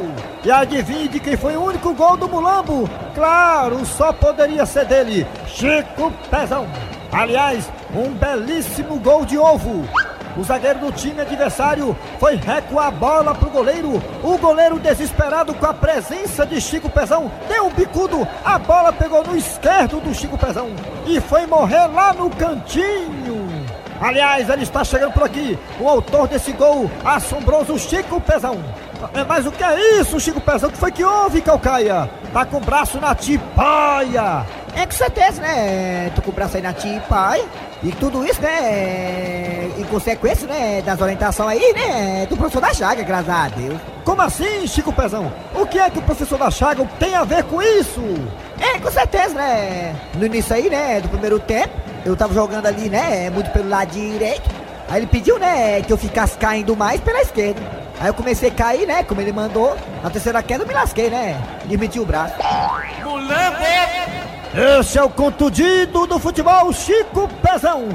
E 0.44 0.52
adivinhe 0.52 1.08
de 1.08 1.18
quem 1.18 1.36
foi 1.36 1.56
o 1.56 1.64
único 1.64 1.92
gol 1.94 2.16
do 2.16 2.28
Mulambo? 2.28 2.88
Claro, 3.12 3.84
só 3.84 4.12
poderia 4.12 4.64
ser 4.64 4.84
dele, 4.84 5.26
Chico 5.48 6.12
Pezão. 6.30 6.68
Aliás, 7.10 7.68
um 7.92 8.10
belíssimo 8.10 9.00
gol 9.00 9.24
de 9.24 9.36
ovo. 9.36 9.84
O 10.36 10.42
zagueiro 10.42 10.80
do 10.80 10.92
time 10.92 11.20
adversário 11.20 11.96
foi 12.18 12.34
recuar 12.36 12.88
a 12.88 12.90
bola 12.90 13.34
pro 13.34 13.50
goleiro. 13.50 14.02
O 14.22 14.36
goleiro 14.38 14.78
desesperado 14.80 15.54
com 15.54 15.66
a 15.66 15.72
presença 15.72 16.44
de 16.44 16.60
Chico 16.60 16.90
Pezão 16.90 17.30
deu 17.48 17.66
um 17.66 17.70
bicudo. 17.70 18.26
A 18.44 18.58
bola 18.58 18.92
pegou 18.92 19.22
no 19.22 19.36
esquerdo 19.36 20.00
do 20.00 20.12
Chico 20.12 20.36
Pezão 20.36 20.70
e 21.06 21.20
foi 21.20 21.46
morrer 21.46 21.86
lá 21.86 22.12
no 22.12 22.28
cantinho. 22.30 23.44
Aliás, 24.00 24.50
ele 24.50 24.64
está 24.64 24.82
chegando 24.82 25.12
por 25.12 25.22
aqui. 25.22 25.56
O 25.78 25.88
autor 25.88 26.26
desse 26.26 26.52
gol, 26.52 26.90
assombroso 27.04 27.78
Chico 27.78 28.20
Pezão. 28.20 28.58
É, 29.14 29.22
Mas 29.22 29.46
o 29.46 29.52
que 29.52 29.62
é 29.62 30.00
isso, 30.00 30.18
Chico 30.18 30.40
Pezão? 30.40 30.68
O 30.68 30.72
que 30.72 30.78
foi 30.78 30.90
que 30.90 31.04
houve, 31.04 31.40
Calcaia? 31.40 32.10
Tá 32.32 32.44
com 32.44 32.56
o 32.56 32.60
braço 32.60 32.98
na 33.00 33.14
tipaia. 33.14 34.44
É 34.76 34.84
com 34.84 34.92
certeza, 34.92 35.40
né? 35.40 36.10
Tô 36.16 36.22
com 36.22 36.30
o 36.30 36.34
braço 36.34 36.56
aí 36.56 36.62
na 36.62 36.72
tia 36.72 37.00
pai. 37.02 37.44
E 37.82 37.92
tudo 37.92 38.24
isso, 38.24 38.40
né? 38.40 39.70
Em 39.78 39.84
consequência, 39.84 40.46
né? 40.46 40.82
Das 40.82 41.00
orientações 41.00 41.50
aí, 41.50 41.72
né? 41.74 42.26
Do 42.26 42.36
professor 42.36 42.60
da 42.60 42.72
Chaga, 42.72 43.02
graças 43.02 43.28
a 43.28 43.48
Deus. 43.48 43.78
Como 44.04 44.22
assim, 44.22 44.66
Chico 44.66 44.92
Pezão? 44.92 45.32
O 45.54 45.66
que 45.66 45.78
é 45.78 45.90
que 45.90 45.98
o 45.98 46.02
professor 46.02 46.38
da 46.38 46.50
Chaga 46.50 46.86
tem 46.98 47.14
a 47.14 47.24
ver 47.24 47.44
com 47.44 47.60
isso? 47.60 48.02
É, 48.60 48.78
com 48.78 48.90
certeza, 48.90 49.34
né? 49.34 49.94
No 50.14 50.26
início 50.26 50.54
aí, 50.54 50.70
né? 50.70 51.00
Do 51.00 51.08
primeiro 51.08 51.38
tempo, 51.40 51.74
eu 52.04 52.16
tava 52.16 52.32
jogando 52.32 52.66
ali, 52.66 52.88
né? 52.88 53.28
Muito 53.30 53.50
pelo 53.50 53.68
lado 53.68 53.90
direito. 53.90 54.48
Aí 54.88 55.00
ele 55.00 55.06
pediu, 55.06 55.38
né? 55.38 55.82
Que 55.82 55.92
eu 55.92 55.98
ficasse 55.98 56.36
caindo 56.38 56.76
mais 56.76 57.00
pela 57.00 57.20
esquerda. 57.20 57.60
Aí 58.00 58.08
eu 58.08 58.14
comecei 58.14 58.48
a 58.48 58.52
cair, 58.52 58.86
né? 58.86 59.02
Como 59.02 59.20
ele 59.20 59.32
mandou. 59.32 59.76
Na 60.02 60.10
terceira 60.10 60.42
queda 60.42 60.64
eu 60.64 60.68
me 60.68 60.74
lasquei, 60.74 61.10
né? 61.10 61.40
Desmenti 61.66 62.00
o 62.00 62.06
braço. 62.06 62.34
Esse 64.56 64.98
é 64.98 65.02
o 65.02 65.10
contundido 65.10 66.06
do 66.06 66.16
futebol, 66.16 66.72
Chico 66.72 67.26
Pezão. 67.42 67.88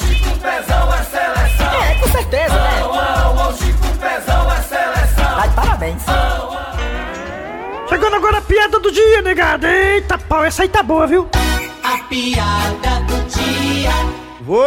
Chico 0.00 0.38
Pezão 0.40 0.92
é 0.92 1.02
seleção. 1.04 1.82
É, 1.82 1.94
com 2.00 2.08
certeza, 2.08 2.54
né? 2.54 2.82
Chico 3.56 3.98
Pezão 4.00 4.52
é 4.52 4.56
seleção. 4.62 5.40
De 5.42 5.54
parabéns. 5.54 6.02
Chegando 7.88 8.16
agora 8.16 8.38
a 8.38 8.42
piada 8.42 8.80
do 8.80 8.90
dia, 8.90 9.22
negada. 9.22 9.70
Eita 9.70 10.18
pau, 10.18 10.44
essa 10.44 10.62
aí 10.62 10.68
tá 10.68 10.82
boa, 10.82 11.06
viu? 11.06 11.28
A 11.84 11.98
piada 12.08 13.00
do 13.06 13.22
dia. 13.28 13.92
Vô, 14.40 14.64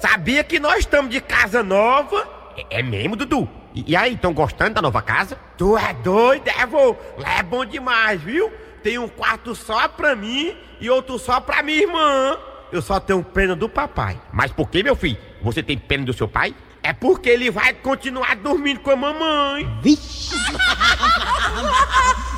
sabia 0.00 0.44
que 0.44 0.60
nós 0.60 0.78
estamos 0.78 1.10
de 1.10 1.20
casa 1.20 1.60
nova? 1.64 2.24
É, 2.56 2.78
é 2.78 2.82
mesmo, 2.84 3.16
Dudu? 3.16 3.48
E, 3.74 3.90
e 3.90 3.96
aí, 3.96 4.14
estão 4.14 4.32
gostando 4.32 4.74
da 4.74 4.82
nova 4.82 5.02
casa? 5.02 5.36
Tu 5.58 5.76
é 5.76 5.92
doido, 5.92 6.46
é, 6.46 6.64
vô? 6.66 6.94
Lá 7.18 7.38
é 7.38 7.42
bom 7.42 7.64
demais, 7.64 8.22
viu? 8.22 8.48
Tem 8.82 8.98
um 8.98 9.08
quarto 9.08 9.54
só 9.54 9.88
pra 9.88 10.16
mim 10.16 10.56
e 10.80 10.88
outro 10.88 11.18
só 11.18 11.40
pra 11.40 11.62
minha 11.62 11.82
irmã. 11.82 12.38
Eu 12.72 12.80
só 12.80 12.98
tenho 13.00 13.22
pena 13.22 13.54
do 13.54 13.68
papai. 13.68 14.20
Mas 14.32 14.52
por 14.52 14.68
que, 14.68 14.82
meu 14.82 14.96
filho? 14.96 15.18
Você 15.42 15.62
tem 15.62 15.76
pena 15.76 16.04
do 16.04 16.12
seu 16.12 16.28
pai? 16.28 16.54
É 16.82 16.92
porque 16.92 17.28
ele 17.28 17.50
vai 17.50 17.74
continuar 17.74 18.36
dormindo 18.36 18.80
com 18.80 18.90
a 18.90 18.96
mamãe. 18.96 19.68
Vixe! 19.82 20.34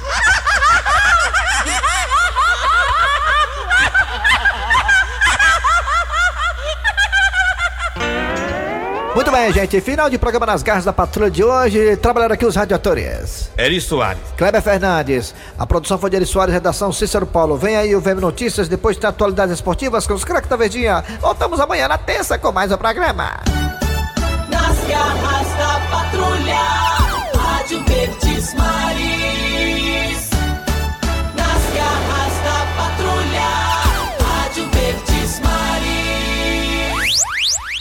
bem, 9.33 9.53
gente. 9.53 9.81
Final 9.81 10.11
de 10.11 10.18
programa 10.18 10.45
nas 10.45 10.62
garras 10.62 10.85
da 10.85 10.92
patrulha 10.92 11.31
de 11.31 11.42
hoje. 11.42 11.97
Trabalharam 11.97 12.35
aqui 12.35 12.45
os 12.45 12.55
radiadores. 12.55 13.51
Eri 13.57 13.81
Soares. 13.81 14.21
Kleber 14.37 14.61
Fernandes. 14.61 15.35
A 15.59 15.66
produção 15.66 15.99
foi 15.99 16.11
de 16.11 16.16
Eri 16.16 16.27
Soares, 16.27 16.53
redação 16.53 16.92
Cícero 16.92 17.27
Paulo. 17.27 17.57
Vem 17.57 17.75
aí 17.77 17.97
o 17.97 18.01
VM 18.01 18.21
Notícias, 18.21 18.68
depois 18.68 18.99
tem 18.99 19.09
atualidades 19.09 19.55
esportivas 19.55 20.07
com 20.07 20.12
os 20.12 20.23
craques 20.23 20.51
da 20.51 20.57
Verdinha. 20.57 21.03
Voltamos 21.21 21.59
amanhã 21.59 21.88
na 21.88 21.97
terça 21.97 22.38
com 22.38 22.53
mais 22.53 22.71
um 22.71 22.77
programa. 22.77 23.40
Nas 24.51 24.79
garras 24.87 25.49
da 25.57 25.81
patrulha. 25.90 26.92
Rádio 27.35 27.83
Verdes 27.85 28.55
Maria. 28.55 28.82